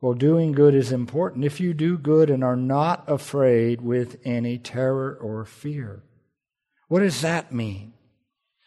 well, 0.00 0.14
doing 0.14 0.52
good 0.52 0.74
is 0.74 0.92
important 0.92 1.44
if 1.44 1.58
you 1.58 1.74
do 1.74 1.98
good 1.98 2.30
and 2.30 2.44
are 2.44 2.56
not 2.56 3.04
afraid 3.08 3.80
with 3.80 4.20
any 4.24 4.56
terror 4.56 5.18
or 5.20 5.44
fear. 5.44 6.04
What 6.86 7.00
does 7.00 7.20
that 7.22 7.52
mean? 7.52 7.94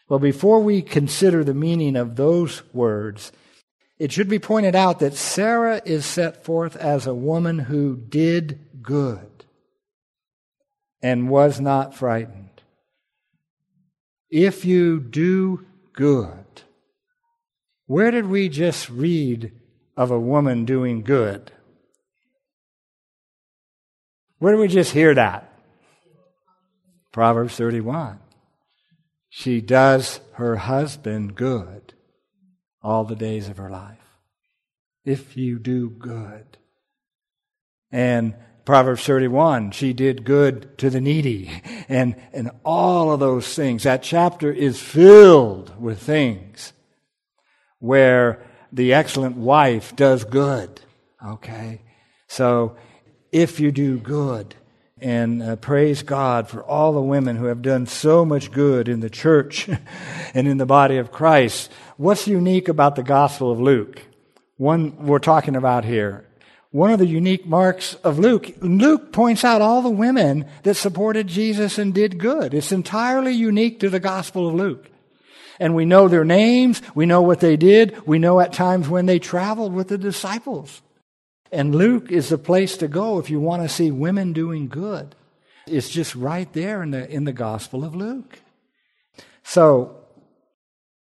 Well, 0.08 0.18
before 0.18 0.60
we 0.60 0.82
consider 0.82 1.42
the 1.42 1.54
meaning 1.54 1.96
of 1.96 2.16
those 2.16 2.62
words, 2.74 3.32
it 3.98 4.12
should 4.12 4.28
be 4.28 4.38
pointed 4.38 4.74
out 4.74 4.98
that 4.98 5.14
Sarah 5.14 5.80
is 5.86 6.04
set 6.04 6.44
forth 6.44 6.76
as 6.76 7.06
a 7.06 7.14
woman 7.14 7.60
who 7.60 7.96
did 7.96 8.82
good 8.82 9.46
and 11.00 11.30
was 11.30 11.60
not 11.60 11.94
frightened. 11.94 12.60
If 14.28 14.66
you 14.66 15.00
do 15.00 15.64
good, 15.94 16.44
where 17.86 18.10
did 18.10 18.26
we 18.26 18.50
just 18.50 18.90
read 18.90 19.52
of 20.02 20.10
a 20.10 20.18
woman 20.18 20.64
doing 20.64 21.02
good. 21.02 21.52
Where 24.38 24.54
do 24.54 24.60
we 24.60 24.66
just 24.66 24.92
hear 24.92 25.14
that? 25.14 25.48
Proverbs 27.12 27.54
31. 27.54 28.18
She 29.28 29.60
does 29.60 30.20
her 30.32 30.56
husband 30.56 31.36
good 31.36 31.94
all 32.82 33.04
the 33.04 33.14
days 33.14 33.48
of 33.48 33.58
her 33.58 33.70
life. 33.70 33.98
If 35.04 35.36
you 35.36 35.60
do 35.60 35.88
good. 35.88 36.58
And 37.92 38.34
Proverbs 38.64 39.04
31, 39.04 39.70
she 39.70 39.92
did 39.92 40.24
good 40.24 40.76
to 40.78 40.90
the 40.90 41.00
needy. 41.00 41.62
And, 41.88 42.16
and 42.32 42.50
all 42.64 43.12
of 43.12 43.20
those 43.20 43.54
things. 43.54 43.84
That 43.84 44.02
chapter 44.02 44.50
is 44.50 44.80
filled 44.80 45.80
with 45.80 46.00
things 46.00 46.72
where 47.78 48.44
the 48.72 48.94
excellent 48.94 49.36
wife 49.36 49.94
does 49.94 50.24
good. 50.24 50.80
Okay? 51.24 51.82
So, 52.26 52.76
if 53.30 53.60
you 53.60 53.70
do 53.70 53.98
good, 53.98 54.54
and 55.02 55.42
uh, 55.42 55.56
praise 55.56 56.02
God 56.02 56.48
for 56.48 56.62
all 56.62 56.92
the 56.92 57.02
women 57.02 57.36
who 57.36 57.46
have 57.46 57.60
done 57.60 57.86
so 57.86 58.24
much 58.24 58.52
good 58.52 58.88
in 58.88 59.00
the 59.00 59.10
church 59.10 59.68
and 60.34 60.46
in 60.46 60.58
the 60.58 60.66
body 60.66 60.96
of 60.96 61.10
Christ. 61.10 61.72
What's 61.96 62.28
unique 62.28 62.68
about 62.68 62.94
the 62.94 63.02
Gospel 63.02 63.50
of 63.50 63.60
Luke? 63.60 64.00
One 64.58 65.06
we're 65.06 65.18
talking 65.18 65.56
about 65.56 65.84
here. 65.84 66.24
One 66.70 66.92
of 66.92 67.00
the 67.00 67.06
unique 67.06 67.44
marks 67.44 67.94
of 67.96 68.18
Luke, 68.18 68.54
Luke 68.60 69.12
points 69.12 69.44
out 69.44 69.60
all 69.60 69.82
the 69.82 69.90
women 69.90 70.46
that 70.62 70.74
supported 70.74 71.26
Jesus 71.26 71.78
and 71.78 71.92
did 71.92 72.18
good. 72.18 72.54
It's 72.54 72.72
entirely 72.72 73.32
unique 73.32 73.80
to 73.80 73.90
the 73.90 74.00
Gospel 74.00 74.48
of 74.48 74.54
Luke 74.54 74.88
and 75.62 75.76
we 75.76 75.84
know 75.84 76.08
their 76.08 76.24
names, 76.24 76.82
we 76.92 77.06
know 77.06 77.22
what 77.22 77.38
they 77.38 77.56
did, 77.56 78.04
we 78.04 78.18
know 78.18 78.40
at 78.40 78.52
times 78.52 78.88
when 78.88 79.06
they 79.06 79.20
traveled 79.20 79.72
with 79.72 79.86
the 79.86 79.96
disciples. 79.96 80.82
And 81.52 81.72
Luke 81.72 82.10
is 82.10 82.30
the 82.30 82.36
place 82.36 82.76
to 82.78 82.88
go 82.88 83.20
if 83.20 83.30
you 83.30 83.38
want 83.38 83.62
to 83.62 83.68
see 83.68 83.92
women 83.92 84.32
doing 84.32 84.66
good. 84.66 85.14
It's 85.68 85.88
just 85.88 86.16
right 86.16 86.52
there 86.52 86.82
in 86.82 86.90
the, 86.90 87.08
in 87.08 87.22
the 87.22 87.32
Gospel 87.32 87.84
of 87.84 87.94
Luke. 87.94 88.40
So, 89.44 89.98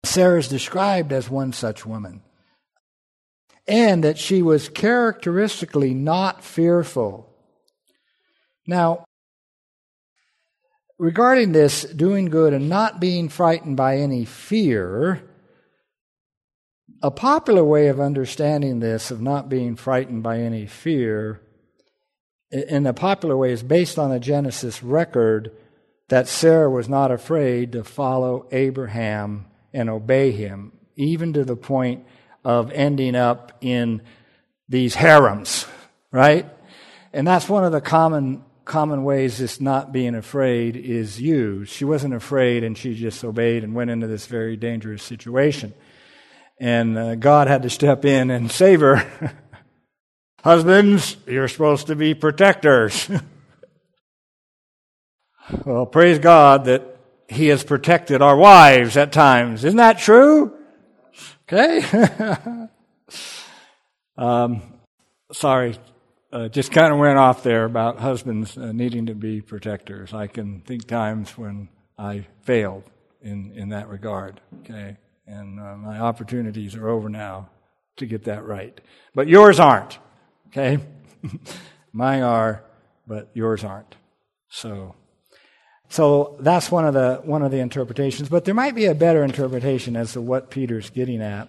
Sarah 0.02 0.40
is 0.40 0.48
described 0.48 1.12
as 1.12 1.30
one 1.30 1.52
such 1.52 1.86
woman. 1.86 2.20
And 3.68 4.02
that 4.02 4.18
she 4.18 4.42
was 4.42 4.68
characteristically 4.68 5.94
not 5.94 6.42
fearful. 6.42 7.32
Now, 8.66 9.04
regarding 10.98 11.52
this 11.52 11.84
doing 11.84 12.26
good 12.26 12.52
and 12.52 12.68
not 12.68 13.00
being 13.00 13.28
frightened 13.28 13.76
by 13.76 13.98
any 13.98 14.24
fear, 14.24 15.22
a 17.02 17.10
popular 17.10 17.62
way 17.62 17.88
of 17.88 18.00
understanding 18.00 18.80
this, 18.80 19.10
of 19.10 19.20
not 19.20 19.48
being 19.48 19.76
frightened 19.76 20.22
by 20.22 20.40
any 20.40 20.66
fear, 20.66 21.40
in 22.50 22.86
a 22.86 22.94
popular 22.94 23.36
way, 23.36 23.52
is 23.52 23.62
based 23.62 23.98
on 23.98 24.10
a 24.10 24.18
Genesis 24.18 24.82
record 24.82 25.52
that 26.08 26.26
Sarah 26.26 26.70
was 26.70 26.88
not 26.88 27.10
afraid 27.10 27.72
to 27.72 27.84
follow 27.84 28.48
Abraham 28.50 29.46
and 29.72 29.90
obey 29.90 30.32
him, 30.32 30.72
even 30.96 31.34
to 31.34 31.44
the 31.44 31.56
point 31.56 32.04
of 32.44 32.72
ending 32.72 33.14
up 33.14 33.52
in 33.60 34.02
these 34.68 34.94
harems, 34.94 35.66
right? 36.10 36.46
And 37.12 37.26
that's 37.26 37.48
one 37.48 37.64
of 37.64 37.72
the 37.72 37.80
common 37.80 38.42
common 38.68 39.02
ways 39.02 39.38
this 39.38 39.60
not 39.60 39.92
being 39.92 40.14
afraid 40.14 40.76
is 40.76 41.20
used. 41.20 41.72
She 41.72 41.84
wasn't 41.84 42.14
afraid 42.14 42.62
and 42.62 42.78
she 42.78 42.94
just 42.94 43.24
obeyed 43.24 43.64
and 43.64 43.74
went 43.74 43.90
into 43.90 44.06
this 44.06 44.26
very 44.26 44.56
dangerous 44.56 45.02
situation. 45.02 45.74
And 46.60 46.96
uh, 46.96 47.14
God 47.16 47.48
had 47.48 47.62
to 47.62 47.70
step 47.70 48.04
in 48.04 48.30
and 48.30 48.50
save 48.50 48.80
her. 48.80 49.04
Husbands, 50.44 51.16
you're 51.26 51.48
supposed 51.48 51.88
to 51.88 51.96
be 51.96 52.14
protectors. 52.14 53.08
well, 55.64 55.86
praise 55.86 56.18
God 56.18 56.66
that 56.66 56.98
He 57.28 57.48
has 57.48 57.64
protected 57.64 58.22
our 58.22 58.36
wives 58.36 58.96
at 58.96 59.12
times. 59.12 59.64
Isn't 59.64 59.78
that 59.78 59.98
true? 59.98 60.52
Okay. 61.50 61.82
um, 64.18 64.62
sorry, 65.32 65.76
uh, 66.32 66.48
just 66.48 66.72
kind 66.72 66.92
of 66.92 66.98
went 66.98 67.18
off 67.18 67.42
there 67.42 67.64
about 67.64 67.98
husbands 67.98 68.56
uh, 68.58 68.72
needing 68.72 69.06
to 69.06 69.14
be 69.14 69.40
protectors. 69.40 70.12
I 70.12 70.26
can 70.26 70.60
think 70.60 70.86
times 70.86 71.36
when 71.38 71.68
I 71.98 72.26
failed 72.42 72.84
in, 73.22 73.52
in 73.54 73.70
that 73.70 73.88
regard. 73.88 74.40
Okay. 74.60 74.96
And 75.26 75.60
uh, 75.60 75.76
my 75.76 75.98
opportunities 76.00 76.74
are 76.74 76.88
over 76.88 77.08
now 77.08 77.50
to 77.96 78.06
get 78.06 78.24
that 78.24 78.44
right. 78.44 78.78
But 79.14 79.28
yours 79.28 79.60
aren't. 79.60 79.98
Okay? 80.48 80.78
Mine 81.92 82.22
are, 82.22 82.64
but 83.06 83.30
yours 83.34 83.64
aren't. 83.64 83.96
So, 84.48 84.94
so 85.88 86.36
that's 86.40 86.70
one 86.70 86.86
of 86.86 86.94
the 86.94 87.20
one 87.24 87.42
of 87.42 87.50
the 87.50 87.58
interpretations. 87.58 88.28
But 88.28 88.44
there 88.44 88.54
might 88.54 88.74
be 88.74 88.86
a 88.86 88.94
better 88.94 89.24
interpretation 89.24 89.96
as 89.96 90.12
to 90.12 90.20
what 90.20 90.50
Peter's 90.50 90.90
getting 90.90 91.20
at. 91.20 91.48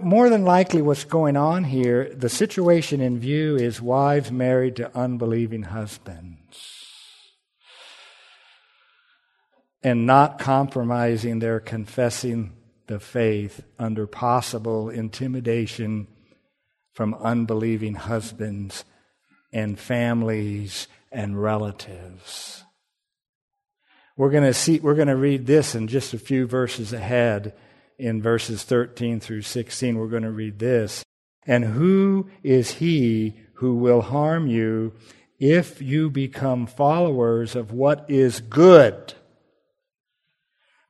More 0.00 0.28
than 0.28 0.44
likely, 0.44 0.82
what's 0.82 1.04
going 1.04 1.36
on 1.36 1.64
here, 1.64 2.12
the 2.14 2.28
situation 2.28 3.00
in 3.00 3.18
view 3.18 3.56
is 3.56 3.80
wives 3.80 4.30
married 4.30 4.76
to 4.76 4.96
unbelieving 4.96 5.64
husbands. 5.64 6.84
And 9.82 10.06
not 10.06 10.38
compromising 10.38 11.38
their 11.38 11.60
confessing 11.60 12.52
the 12.86 13.00
faith 13.00 13.62
under 13.78 14.06
possible 14.06 14.90
intimidation 14.90 16.08
from 16.92 17.14
unbelieving 17.14 17.94
husbands 17.94 18.84
and 19.52 19.78
families 19.78 20.88
and 21.12 21.40
relatives. 21.40 22.64
We're 24.16 24.30
going 24.30 24.44
to 24.44 24.54
see 24.54 24.80
we're 24.80 24.96
going 24.96 25.08
to 25.08 25.16
read 25.16 25.46
this 25.46 25.74
in 25.74 25.86
just 25.86 26.12
a 26.12 26.18
few 26.18 26.46
verses 26.46 26.92
ahead 26.92 27.54
in 27.98 28.22
verses 28.22 28.62
13 28.62 29.20
through 29.20 29.42
16 29.42 29.98
we're 29.98 30.06
going 30.06 30.22
to 30.22 30.30
read 30.30 30.58
this. 30.58 31.04
And 31.46 31.64
who 31.64 32.28
is 32.42 32.72
he 32.72 33.40
who 33.54 33.76
will 33.76 34.02
harm 34.02 34.46
you 34.46 34.92
if 35.38 35.80
you 35.80 36.10
become 36.10 36.66
followers 36.66 37.56
of 37.56 37.72
what 37.72 38.04
is 38.08 38.40
good? 38.40 39.14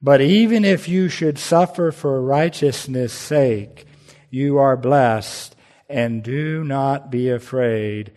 But 0.01 0.21
even 0.21 0.65
if 0.65 0.89
you 0.89 1.09
should 1.09 1.39
suffer 1.39 1.91
for 1.91 2.23
righteousness' 2.23 3.13
sake, 3.13 3.87
you 4.31 4.59
are 4.59 4.77
blessed 4.77 5.57
and 5.89 6.23
do 6.23 6.63
not 6.63 7.11
be 7.11 7.31
afraid 7.31 8.13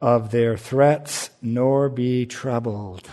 of 0.00 0.30
their 0.30 0.56
threats, 0.56 1.30
nor 1.40 1.88
be 1.88 2.26
troubled. 2.26 3.08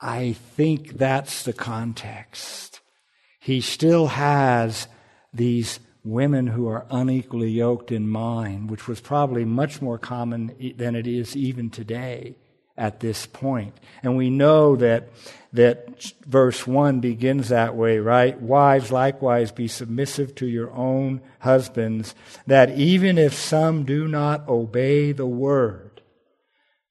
I 0.00 0.34
think 0.34 0.98
that's 0.98 1.42
the 1.42 1.52
context. 1.52 2.73
He 3.44 3.60
still 3.60 4.06
has 4.06 4.88
these 5.34 5.78
women 6.02 6.46
who 6.46 6.66
are 6.66 6.86
unequally 6.90 7.50
yoked 7.50 7.92
in 7.92 8.08
mind, 8.08 8.70
which 8.70 8.88
was 8.88 9.02
probably 9.02 9.44
much 9.44 9.82
more 9.82 9.98
common 9.98 10.74
than 10.78 10.96
it 10.96 11.06
is 11.06 11.36
even 11.36 11.68
today 11.68 12.36
at 12.74 13.00
this 13.00 13.26
point. 13.26 13.74
And 14.02 14.16
we 14.16 14.30
know 14.30 14.76
that, 14.76 15.10
that 15.52 16.10
verse 16.24 16.66
1 16.66 17.00
begins 17.00 17.50
that 17.50 17.76
way, 17.76 17.98
right? 17.98 18.40
Wives, 18.40 18.90
likewise, 18.90 19.52
be 19.52 19.68
submissive 19.68 20.34
to 20.36 20.46
your 20.46 20.72
own 20.72 21.20
husbands, 21.40 22.14
that 22.46 22.70
even 22.78 23.18
if 23.18 23.34
some 23.34 23.84
do 23.84 24.08
not 24.08 24.48
obey 24.48 25.12
the 25.12 25.26
word, 25.26 26.00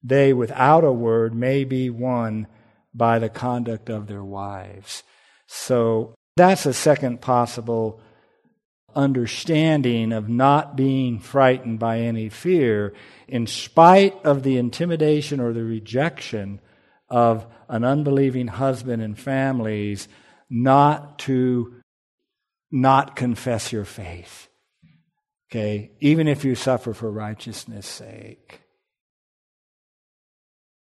they 0.04 0.34
without 0.34 0.84
a 0.84 0.92
word 0.92 1.34
may 1.34 1.64
be 1.64 1.90
won 1.90 2.46
by 2.94 3.18
the 3.18 3.30
conduct 3.30 3.90
of 3.90 4.06
their 4.06 4.24
wives. 4.24 5.02
So 5.48 6.14
that's 6.36 6.66
a 6.66 6.74
second 6.74 7.22
possible 7.22 8.02
understanding 8.96 10.12
of 10.12 10.30
not 10.30 10.76
being 10.76 11.20
frightened 11.20 11.80
by 11.80 12.00
any 12.00 12.30
fear, 12.30 12.94
in 13.28 13.48
spite 13.48 14.16
of 14.24 14.44
the 14.44 14.58
intimidation 14.58 15.40
or 15.40 15.54
the 15.54 15.64
rejection 15.64 16.60
of 17.10 17.46
an 17.70 17.84
unbelieving 17.84 18.48
husband 18.48 19.02
and 19.02 19.18
families, 19.18 20.08
not 20.50 21.20
to 21.20 21.76
not 22.72 23.16
confess 23.16 23.72
your 23.72 23.86
faith. 23.86 24.48
Okay? 25.50 25.92
Even 26.00 26.28
if 26.28 26.44
you 26.44 26.56
suffer 26.56 26.94
for 26.94 27.12
righteousness' 27.12 27.88
sake. 27.88 28.62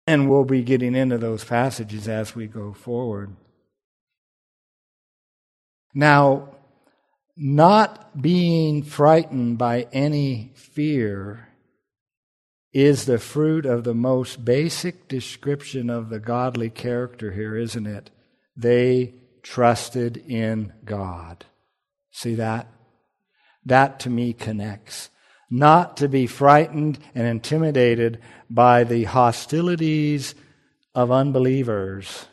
And 0.07 0.31
we'll 0.31 0.45
be 0.45 0.63
getting 0.63 0.95
into 0.95 1.19
those 1.19 1.45
passages 1.45 2.09
as 2.09 2.35
we 2.35 2.47
go 2.47 2.73
forward. 2.73 3.37
Now, 5.97 6.51
not 7.39 8.21
being 8.21 8.83
frightened 8.83 9.57
by 9.57 9.87
any 9.95 10.53
fear 10.55 11.49
is 12.71 13.07
the 13.07 13.19
fruit 13.19 13.65
of 13.65 13.85
the 13.85 13.95
most 13.95 14.45
basic 14.45 15.09
description 15.09 15.89
of 15.89 16.11
the 16.11 16.19
godly 16.19 16.69
character 16.69 17.33
here, 17.33 17.57
isn't 17.57 17.87
it? 17.87 18.11
They 18.55 19.15
trusted 19.43 20.19
in 20.19 20.75
God. 20.85 21.47
See 22.11 22.35
that? 22.35 22.69
That 23.65 23.99
to 24.01 24.11
me 24.11 24.35
connects. 24.35 25.09
Not 25.49 25.97
to 25.97 26.09
be 26.11 26.27
frightened 26.27 26.99
and 27.15 27.27
intimidated 27.27 28.21
by 28.51 28.85
the 28.85 29.05
hostilities 29.05 30.35
of 30.95 31.11
unbelievers. 31.11 32.27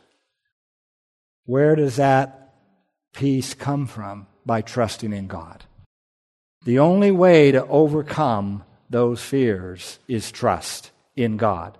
Where 1.45 1.77
does 1.77 1.95
that 1.95 2.42
peace 3.13 3.53
come 3.53 3.87
from? 3.87 4.27
by 4.45 4.61
trusting 4.61 5.13
in 5.13 5.27
God. 5.27 5.63
The 6.65 6.79
only 6.79 7.11
way 7.11 7.51
to 7.51 7.65
overcome 7.67 8.63
those 8.89 9.21
fears 9.21 9.99
is 10.07 10.31
trust 10.31 10.91
in 11.15 11.37
God 11.37 11.77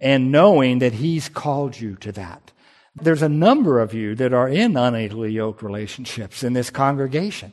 and 0.00 0.32
knowing 0.32 0.78
that 0.78 0.94
He's 0.94 1.28
called 1.28 1.78
you 1.78 1.96
to 1.96 2.12
that. 2.12 2.52
There's 2.96 3.22
a 3.22 3.28
number 3.28 3.80
of 3.80 3.94
you 3.94 4.14
that 4.16 4.32
are 4.32 4.48
in 4.48 4.76
unequally 4.76 5.32
yoked 5.32 5.62
relationships 5.62 6.42
in 6.42 6.54
this 6.54 6.70
congregation. 6.70 7.52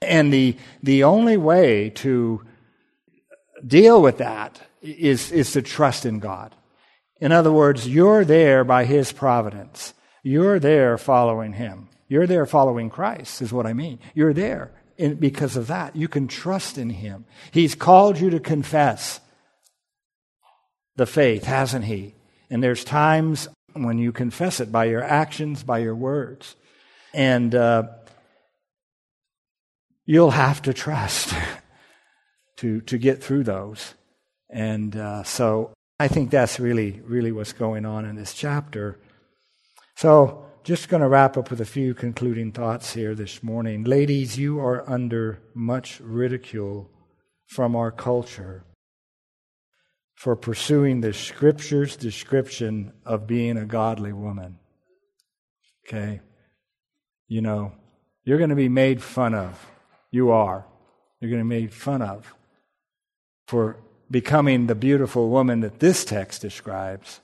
And 0.00 0.32
the, 0.32 0.56
the 0.82 1.04
only 1.04 1.36
way 1.36 1.90
to 1.90 2.44
deal 3.66 4.02
with 4.02 4.18
that 4.18 4.60
is, 4.80 5.30
is 5.30 5.52
to 5.52 5.62
trust 5.62 6.06
in 6.06 6.18
God. 6.18 6.54
In 7.20 7.30
other 7.30 7.52
words, 7.52 7.86
you're 7.86 8.24
there 8.24 8.64
by 8.64 8.84
His 8.84 9.12
providence. 9.12 9.94
You're 10.22 10.58
there 10.58 10.98
following 10.98 11.52
Him. 11.52 11.88
You're 12.12 12.26
there 12.26 12.44
following 12.44 12.90
Christ, 12.90 13.40
is 13.40 13.54
what 13.54 13.64
I 13.64 13.72
mean. 13.72 13.98
You're 14.14 14.34
there 14.34 14.70
and 14.98 15.18
because 15.18 15.56
of 15.56 15.68
that. 15.68 15.96
You 15.96 16.08
can 16.08 16.28
trust 16.28 16.76
in 16.76 16.90
Him. 16.90 17.24
He's 17.52 17.74
called 17.74 18.20
you 18.20 18.28
to 18.28 18.38
confess 18.38 19.18
the 20.96 21.06
faith, 21.06 21.44
hasn't 21.44 21.86
He? 21.86 22.14
And 22.50 22.62
there's 22.62 22.84
times 22.84 23.48
when 23.72 23.96
you 23.96 24.12
confess 24.12 24.60
it 24.60 24.70
by 24.70 24.84
your 24.84 25.02
actions, 25.02 25.62
by 25.62 25.78
your 25.78 25.94
words. 25.94 26.54
And 27.14 27.54
uh, 27.54 27.84
you'll 30.04 30.32
have 30.32 30.60
to 30.62 30.74
trust 30.74 31.34
to, 32.56 32.82
to 32.82 32.98
get 32.98 33.24
through 33.24 33.44
those. 33.44 33.94
And 34.50 34.94
uh, 34.94 35.22
so 35.22 35.72
I 35.98 36.08
think 36.08 36.30
that's 36.30 36.60
really, 36.60 37.00
really 37.06 37.32
what's 37.32 37.54
going 37.54 37.86
on 37.86 38.04
in 38.04 38.16
this 38.16 38.34
chapter. 38.34 38.98
So, 39.96 40.51
just 40.64 40.88
going 40.88 41.00
to 41.00 41.08
wrap 41.08 41.36
up 41.36 41.50
with 41.50 41.60
a 41.60 41.66
few 41.66 41.92
concluding 41.92 42.52
thoughts 42.52 42.92
here 42.92 43.16
this 43.16 43.42
morning. 43.42 43.82
Ladies, 43.82 44.38
you 44.38 44.60
are 44.60 44.88
under 44.88 45.40
much 45.54 45.98
ridicule 46.00 46.88
from 47.46 47.74
our 47.74 47.90
culture 47.90 48.64
for 50.14 50.36
pursuing 50.36 51.00
the 51.00 51.12
scripture's 51.12 51.96
description 51.96 52.92
of 53.04 53.26
being 53.26 53.56
a 53.56 53.64
godly 53.64 54.12
woman. 54.12 54.58
Okay? 55.84 56.20
You 57.26 57.40
know, 57.40 57.72
you're 58.24 58.38
going 58.38 58.50
to 58.50 58.56
be 58.56 58.68
made 58.68 59.02
fun 59.02 59.34
of. 59.34 59.66
You 60.12 60.30
are. 60.30 60.64
You're 61.20 61.30
going 61.30 61.42
to 61.42 61.48
be 61.48 61.60
made 61.62 61.74
fun 61.74 62.02
of 62.02 62.36
for 63.48 63.78
becoming 64.08 64.68
the 64.68 64.76
beautiful 64.76 65.28
woman 65.28 65.60
that 65.60 65.80
this 65.80 66.04
text 66.04 66.40
describes. 66.40 67.20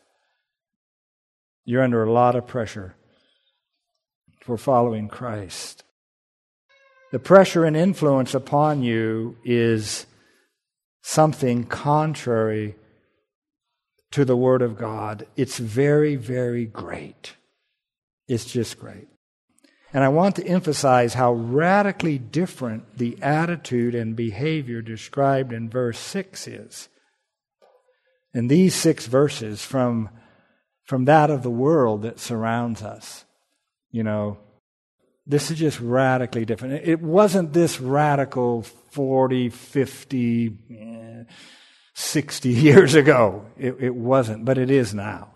You're 1.65 1.85
under 1.85 2.03
a 2.03 2.13
lot 2.13 2.35
of 2.35 2.47
pressure 2.47 2.97
for 4.49 4.57
following 4.57 5.09
Christ. 5.09 5.85
The 7.13 7.19
pressure 7.19 7.67
and 7.67 7.77
influence 7.77 8.33
upon 8.33 8.83
you 8.83 9.37
is 9.45 10.07
something 11.03 11.65
contrary 11.65 12.75
to 14.13 14.25
the 14.25 14.39
Word 14.39 14.63
of 14.63 14.79
God. 14.79 15.27
It's 15.37 15.59
very, 15.59 16.17
very 16.17 16.65
great. 16.65 17.35
It's 18.27 18.51
just 18.51 18.81
great. 18.81 19.09
And 19.93 20.03
I 20.03 20.09
want 20.09 20.37
to 20.37 20.47
emphasize 20.47 21.13
how 21.13 21.35
radically 21.35 22.17
different 22.17 22.97
the 22.97 23.19
attitude 23.21 23.95
and 23.95 24.17
behavior 24.17 24.81
described 24.81 25.53
in 25.53 25.69
verse 25.69 25.99
6 25.99 26.49
is. 26.49 26.89
In 28.33 28.49
these 28.49 28.75
six 28.75 29.09
verses, 29.09 29.63
from, 29.63 30.09
from 30.87 31.05
that 31.05 31.29
of 31.29 31.43
the 31.43 31.51
world 31.51 32.01
that 32.01 32.19
surrounds 32.19 32.81
us, 32.81 33.27
you 33.91 34.03
know, 34.03 34.39
this 35.27 35.51
is 35.51 35.59
just 35.59 35.81
radically 35.81 36.45
different. 36.45 36.89
It 36.89 37.03
wasn't 37.03 37.53
this 37.53 37.81
radical 37.81 38.63
40, 38.63 39.51
50, 39.51 40.59
eh, 40.71 41.25
60 41.95 42.49
years 42.49 42.95
ago. 42.95 43.45
It, 43.59 43.77
it 43.79 43.95
wasn't, 43.95 44.45
but 44.45 44.57
it 44.57 44.71
is 44.71 44.95
now. 44.95 45.35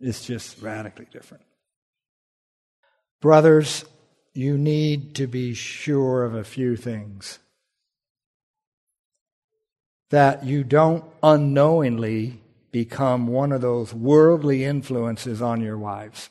It's 0.00 0.24
just 0.24 0.62
radically 0.62 1.06
different. 1.12 1.44
Brothers, 3.20 3.84
you 4.32 4.56
need 4.56 5.16
to 5.16 5.26
be 5.26 5.52
sure 5.52 6.24
of 6.24 6.34
a 6.34 6.44
few 6.44 6.76
things. 6.76 7.40
That 10.10 10.44
you 10.44 10.64
don't 10.64 11.04
unknowingly 11.22 12.40
become 12.70 13.26
one 13.26 13.52
of 13.52 13.60
those 13.60 13.92
worldly 13.92 14.64
influences 14.64 15.42
on 15.42 15.60
your 15.60 15.76
wives. 15.76 16.30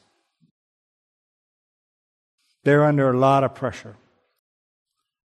They're 2.67 2.83
under 2.83 3.09
a 3.09 3.17
lot 3.17 3.45
of 3.45 3.55
pressure 3.55 3.95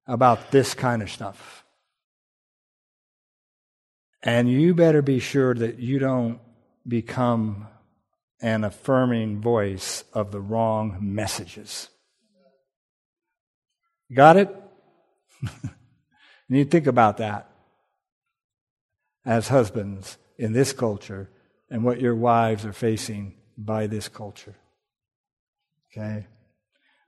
about 0.07 0.53
this 0.53 0.75
kind 0.75 1.03
of 1.03 1.11
stuff. 1.11 1.65
And 4.23 4.49
you 4.49 4.77
better 4.77 5.03
be 5.03 5.19
sure 5.19 5.53
that 5.53 5.81
you 5.81 5.99
don't 5.99 6.39
become 6.87 7.67
an 8.41 8.63
affirming 8.63 9.41
voice 9.41 10.05
of 10.13 10.31
the 10.31 10.41
wrong 10.41 10.99
messages. 11.01 11.89
Got 14.15 14.37
it? 14.37 14.57
you 15.43 15.49
need 16.49 16.65
to 16.67 16.71
think 16.71 16.87
about 16.87 17.17
that 17.17 17.51
as 19.27 19.49
husbands 19.49 20.17
in 20.39 20.53
this 20.53 20.73
culture 20.73 21.29
and 21.69 21.83
what 21.83 22.01
your 22.01 22.15
wives 22.15 22.65
are 22.65 22.73
facing 22.73 23.35
by 23.59 23.89
this 23.89 24.07
culture. 24.07 24.55
Okay? 25.91 26.29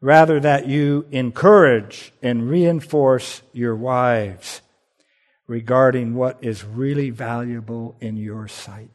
Rather, 0.05 0.38
that 0.38 0.66
you 0.66 1.07
encourage 1.11 2.12
and 2.22 2.50
reinforce 2.50 3.40
your 3.52 3.74
wives 3.74 4.61
regarding 5.46 6.14
what 6.14 6.38
is 6.42 6.64
really 6.64 7.11
valuable 7.11 7.96
in 8.00 8.16
your 8.16 8.46
sight 8.46 8.90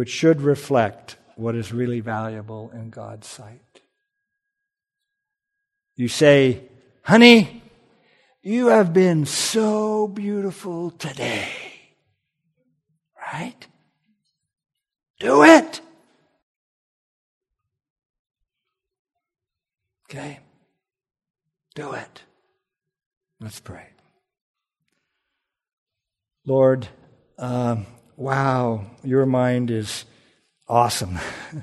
which 0.00 0.08
should 0.08 0.40
reflect 0.40 1.16
what 1.36 1.54
is 1.54 1.72
really 1.72 2.00
valuable 2.00 2.70
in 2.72 2.88
God's 2.88 3.26
sight. 3.26 3.82
You 5.94 6.08
say, 6.08 6.62
honey, 7.02 7.62
you 8.42 8.68
have 8.68 8.94
been 8.94 9.26
so 9.26 10.08
beautiful 10.08 10.90
today. 10.92 11.50
Right? 13.32 13.66
Do 15.18 15.44
it. 15.44 15.80
Okay? 20.10 20.40
Do 21.76 21.92
it. 21.92 22.22
Let's 23.40 23.60
pray. 23.60 23.86
Lord, 26.44 26.88
um, 27.38 27.86
wow, 28.16 28.86
your 29.04 29.24
mind 29.24 29.70
is 29.70 30.04
awesome. 30.68 31.20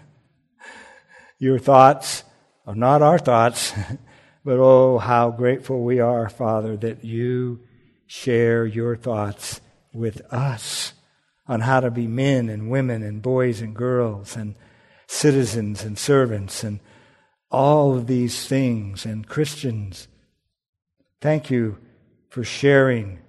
your 1.39 1.59
thoughts 1.59 2.23
are 2.65 2.75
not 2.75 3.01
our 3.01 3.19
thoughts, 3.19 3.73
but 4.45 4.59
oh, 4.59 4.97
how 4.97 5.29
grateful 5.29 5.83
we 5.83 5.99
are, 5.99 6.29
Father, 6.29 6.77
that 6.77 7.03
you 7.03 7.59
share 8.05 8.65
your 8.65 8.95
thoughts 8.95 9.59
with 9.93 10.21
us 10.33 10.93
on 11.49 11.59
how 11.59 11.81
to 11.81 11.91
be 11.91 12.07
men 12.07 12.47
and 12.47 12.69
women 12.69 13.03
and 13.03 13.21
boys 13.21 13.59
and 13.59 13.75
girls 13.75 14.37
and 14.37 14.55
citizens 15.05 15.83
and 15.83 15.99
servants 15.99 16.63
and 16.63 16.79
all 17.49 17.95
of 17.95 18.07
these 18.07 18.47
things 18.47 19.05
and 19.05 19.27
Christians. 19.27 20.07
Thank 21.21 21.49
you 21.49 21.77
for 22.29 22.43
sharing 22.43 23.19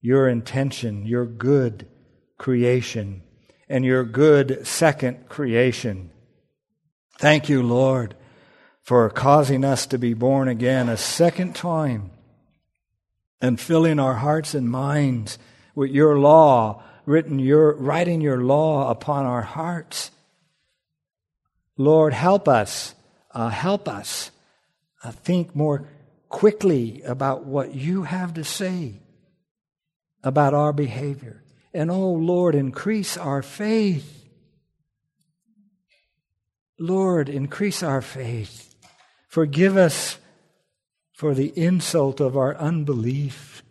your 0.00 0.28
intention, 0.28 1.06
your 1.06 1.26
good 1.26 1.86
creation 2.36 3.22
and 3.68 3.84
your 3.84 4.04
good 4.04 4.66
second 4.66 5.28
creation. 5.28 6.10
Thank 7.18 7.48
you, 7.48 7.62
Lord, 7.62 8.14
for 8.82 9.10
causing 9.10 9.64
us 9.64 9.86
to 9.86 9.98
be 9.98 10.14
born 10.14 10.48
again 10.48 10.88
a 10.88 10.96
second 10.96 11.54
time 11.54 12.10
and 13.40 13.60
filling 13.60 13.98
our 13.98 14.14
hearts 14.14 14.54
and 14.54 14.70
minds 14.70 15.38
with 15.74 15.90
your 15.90 16.18
law, 16.18 16.82
written 17.06 17.38
your, 17.38 17.74
writing 17.74 18.20
your 18.20 18.42
law 18.42 18.90
upon 18.90 19.26
our 19.26 19.42
hearts. 19.42 20.10
Lord, 21.76 22.12
help 22.12 22.48
us, 22.48 22.94
uh, 23.38 23.50
help 23.50 23.88
us 23.88 24.32
uh, 25.04 25.12
think 25.12 25.54
more 25.54 25.88
quickly 26.28 27.02
about 27.02 27.44
what 27.44 27.72
you 27.72 28.02
have 28.02 28.34
to 28.34 28.42
say 28.42 28.94
about 30.24 30.54
our 30.54 30.72
behavior. 30.72 31.44
And 31.72 31.88
oh 31.88 32.10
Lord, 32.10 32.56
increase 32.56 33.16
our 33.16 33.42
faith. 33.42 34.24
Lord, 36.80 37.28
increase 37.28 37.80
our 37.80 38.02
faith. 38.02 38.74
Forgive 39.28 39.76
us 39.76 40.18
for 41.12 41.32
the 41.32 41.56
insult 41.56 42.18
of 42.18 42.36
our 42.36 42.56
unbelief. 42.56 43.62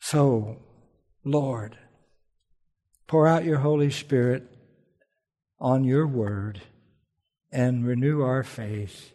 So, 0.00 0.56
Lord, 1.22 1.78
pour 3.06 3.28
out 3.28 3.44
your 3.44 3.58
Holy 3.58 3.92
Spirit 3.92 4.53
on 5.64 5.82
your 5.82 6.06
word 6.06 6.60
and 7.50 7.84
renew 7.84 8.22
our 8.22 8.44
faith. 8.44 9.12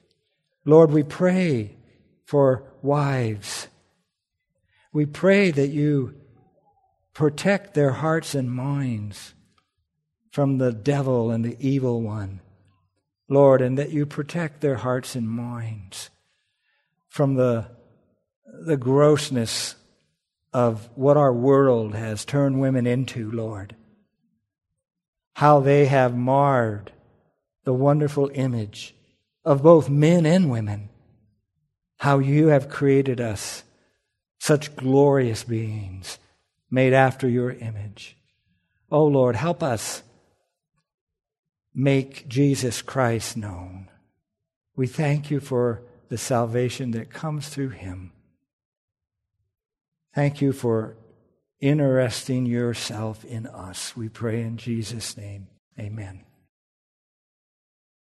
Lord, 0.65 0.91
we 0.91 1.03
pray 1.03 1.77
for 2.25 2.63
wives 2.81 3.67
we 4.91 5.05
pray 5.05 5.51
that 5.51 5.69
you 5.69 6.15
protect 7.13 7.73
their 7.73 7.91
hearts 7.91 8.33
and 8.33 8.51
minds 8.51 9.33
from 10.31 10.57
the 10.57 10.71
devil 10.71 11.31
and 11.31 11.45
the 11.45 11.57
evil 11.59 12.01
one, 12.01 12.41
Lord, 13.27 13.61
and 13.61 13.77
that 13.77 13.91
you 13.91 14.05
protect 14.05 14.61
their 14.61 14.77
hearts 14.77 15.15
and 15.15 15.29
minds 15.29 16.09
from 17.07 17.35
the, 17.35 17.67
the 18.65 18.77
grossness 18.77 19.75
of 20.53 20.89
what 20.95 21.17
our 21.17 21.33
world 21.33 21.93
has 21.93 22.25
turned 22.25 22.59
women 22.59 22.87
into, 22.87 23.31
Lord. 23.31 23.75
How 25.39 25.61
they 25.61 25.85
have 25.85 26.17
marred 26.17 26.91
the 27.63 27.71
wonderful 27.71 28.29
image 28.33 28.93
of 29.45 29.63
both 29.63 29.89
men 29.89 30.25
and 30.25 30.51
women. 30.51 30.89
How 31.99 32.19
you 32.19 32.47
have 32.47 32.67
created 32.67 33.21
us 33.21 33.63
such 34.37 34.75
glorious 34.75 35.45
beings 35.45 36.19
made 36.69 36.91
after 36.91 37.29
your 37.29 37.51
image. 37.51 38.17
Oh 38.91 39.05
Lord, 39.05 39.37
help 39.37 39.63
us 39.63 40.03
make 41.73 42.27
Jesus 42.27 42.81
Christ 42.81 43.37
known. 43.37 43.87
We 44.75 44.87
thank 44.87 45.31
you 45.31 45.39
for 45.39 45.83
the 46.09 46.17
salvation 46.17 46.91
that 46.91 47.13
comes 47.13 47.47
through 47.47 47.69
him. 47.69 48.11
Thank 50.13 50.41
you 50.41 50.51
for 50.51 50.97
interesting 51.59 52.45
yourself 52.45 53.23
in 53.25 53.47
us. 53.47 53.95
We 53.95 54.09
pray 54.09 54.41
in 54.41 54.57
Jesus' 54.57 55.17
name. 55.17 55.47
Amen. 55.79 56.28